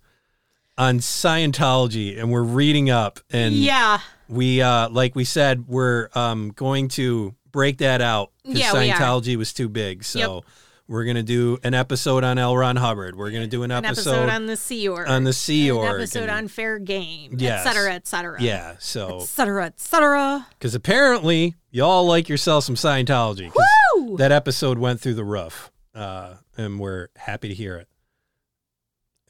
[0.79, 3.99] on Scientology and we're reading up and yeah.
[4.29, 8.73] we uh like we said we're um going to break that out because Yeah.
[8.73, 10.05] Scientology was too big.
[10.05, 10.45] So
[10.89, 12.57] we're gonna do an episode on L.
[12.57, 13.17] Ron Hubbard.
[13.17, 15.09] We're gonna do an, An episode, episode on the Sea Org.
[15.09, 15.95] on the Sea An Org.
[16.01, 17.37] episode and- on fair game.
[17.39, 17.65] Yes.
[17.67, 18.43] Et cetera, et cetera.
[18.43, 18.75] yeah.
[18.79, 20.47] So Et cetera, et cetera.
[20.59, 23.51] because apparently y'all like yourself some Scientology.
[23.97, 24.17] Woo!
[24.17, 27.89] That episode went through the roof, uh, and we're happy to hear it.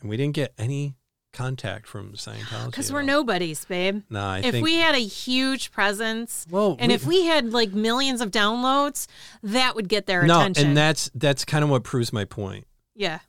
[0.00, 0.94] And we didn't get any
[1.32, 4.02] contact from Scientology Because we're nobodies, babe.
[4.10, 7.72] Nah, I if think we had a huge presence well, and if we had like
[7.72, 9.06] millions of downloads,
[9.42, 10.68] that would get their no, attention.
[10.68, 12.66] and that's that's kind of what proves my point.
[12.94, 13.20] yeah.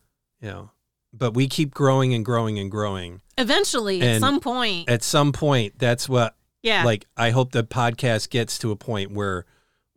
[0.42, 0.72] You know,
[1.14, 3.22] but we keep growing and growing and growing.
[3.38, 4.90] Eventually, at some point.
[4.90, 6.84] At some point, that's what yeah.
[6.84, 9.46] like I hope the podcast gets to a point where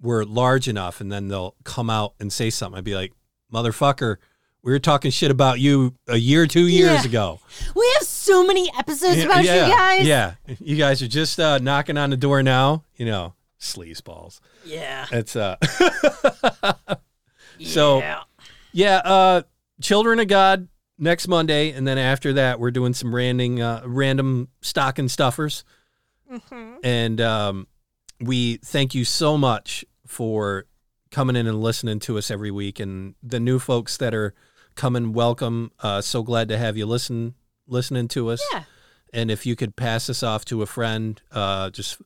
[0.01, 2.79] we're large enough, and then they'll come out and say something.
[2.79, 3.13] I'd be like,
[3.53, 4.17] motherfucker.
[4.67, 7.09] We were talking shit about you a year, two years Yeah.
[7.09, 7.39] ago.
[7.77, 10.07] we have so many episodes Yeah, about yeah, you guys.
[10.09, 12.83] Yeah, you guys are just uh, knocking on the door now.
[12.97, 14.41] You know, sleaze balls.
[14.65, 15.07] Yeah.
[15.13, 15.55] It's uh,
[17.65, 18.23] So- Yeah.
[18.73, 18.97] yeah.
[19.05, 19.43] Uh,
[19.81, 20.67] Children of God
[20.99, 25.63] next Monday, and then after that, we're doing some random, uh, random stocking stuffers.
[26.33, 26.79] Mhm.
[26.83, 27.67] And um,
[28.21, 30.65] we thank you so much for
[31.13, 34.35] coming in and listening to us every week, and the new folks that are
[34.77, 35.73] coming, welcome.
[35.81, 37.35] Uh, so glad to have you listen
[37.67, 38.43] listening to us.
[38.53, 38.63] Yeah.
[39.13, 42.01] And if you could pass this off to a friend, uh, just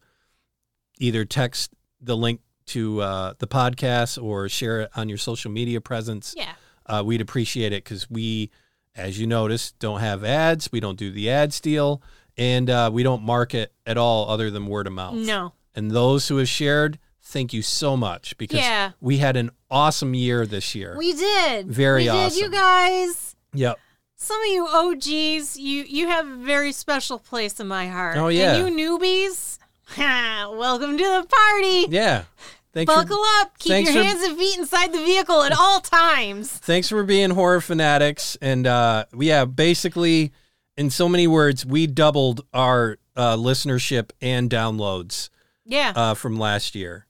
[0.99, 5.81] either text the link to uh, the podcast or share it on your social media
[5.81, 6.35] presence.
[6.37, 6.53] Yeah.
[6.87, 8.51] Uh, we'd appreciate it because we,
[8.95, 10.71] as you notice, don't have ads.
[10.73, 12.03] We don't do the ad deal,
[12.37, 15.15] and uh, we don't market at all other than word of mouth.
[15.15, 15.53] No.
[15.75, 16.99] And those who have shared,
[17.31, 18.93] thank you so much because Yeah.
[19.01, 20.95] we had an awesome year this year.
[20.99, 21.69] We did.
[21.69, 22.43] Very we did, awesome.
[22.43, 23.37] you guys.
[23.55, 23.79] yep.
[24.17, 28.19] Some of you OGs, you you have a very special place in my heart.
[28.19, 28.57] Oh, yeah.
[28.57, 29.59] And you newbies,
[29.99, 31.87] welcome to the party.
[31.89, 32.25] Yeah.
[32.73, 33.59] Thanks Buckle for, up.
[33.59, 36.49] Keep your for- hands and feet inside the vehicle at all times.
[36.63, 38.37] thanks for being horror fanatics.
[38.41, 40.33] And uh, yeah, basically,
[40.77, 45.31] in so many words, we doubled our uh, listenership and downloads
[45.65, 45.93] Yeah.
[45.97, 47.07] uh, from last year.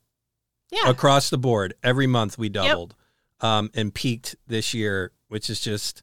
[0.70, 0.88] Yeah.
[0.88, 2.94] across the board every month we doubled
[3.40, 6.02] um, and peaked this year which is just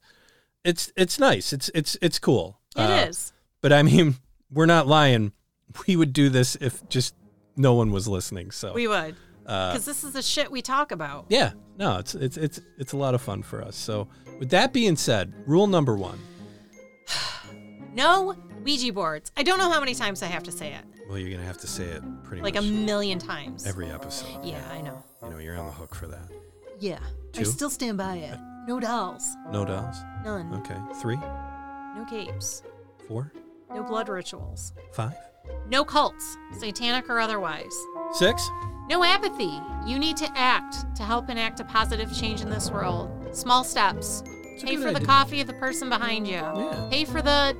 [0.64, 3.32] it's it's nice it's it's it's cool It is.
[3.32, 4.16] Uh, but i mean
[4.52, 5.32] we're not lying
[5.88, 7.14] we would do this if just
[7.56, 9.16] no one was listening so We would.
[9.46, 11.26] uh, Because this is the shit we talk about.
[11.30, 14.08] yeah no it's it's it's it's a lot of fun for us so
[14.40, 16.20] with that being said rule number one
[17.94, 19.32] No Ouija boards.
[19.38, 20.84] I don't know how many times I have to say it.
[21.08, 23.66] Well you're gonna have to say it pretty Like a million times.
[23.66, 25.04] every episode yeah, I know.
[25.24, 26.30] you know you're on the hook for that
[26.80, 27.00] Yeah.
[27.38, 28.38] I still stand by it.
[28.68, 29.24] No dolls.
[29.52, 30.54] no dolls None.
[30.56, 32.64] okay three No capes.
[33.08, 33.32] four
[33.74, 34.74] No blood rituals.
[34.92, 35.14] five
[35.70, 37.74] No cults, satanic or otherwise.
[38.14, 38.50] six
[38.90, 39.60] No apathy.
[39.86, 43.10] You need to act to help enact a positive change in this world.
[43.36, 44.24] Small steps.
[44.62, 46.34] Pay for the coffee of the person behind you.
[46.36, 46.88] Yeah.
[46.90, 47.56] Pay for the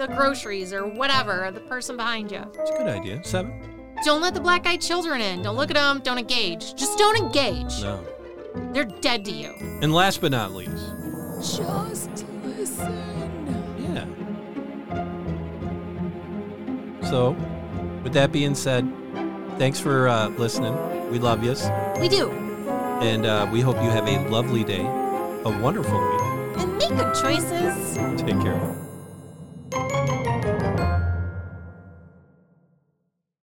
[0.00, 2.42] the groceries or whatever of the person behind you.
[2.54, 3.52] it's a good idea seven
[4.04, 5.42] Don't let the black-eyed children in.
[5.42, 6.00] Don't look at them.
[6.02, 6.74] Don't engage.
[6.74, 7.82] Just don't engage.
[7.82, 8.02] no
[8.72, 9.52] They're dead to you.
[9.82, 10.72] And last but not least,
[11.56, 12.96] Just listen.
[13.94, 14.06] yeah.
[17.10, 17.32] So,
[18.02, 18.90] with that being said,
[19.58, 20.74] thanks for uh, listening.
[21.10, 21.54] We love you,
[22.00, 22.30] We do.
[22.30, 26.20] and uh, we hope you have a lovely day, a wonderful week.
[26.62, 27.96] And make good choices.
[28.20, 28.76] Take care.
[29.72, 30.19] Thank you.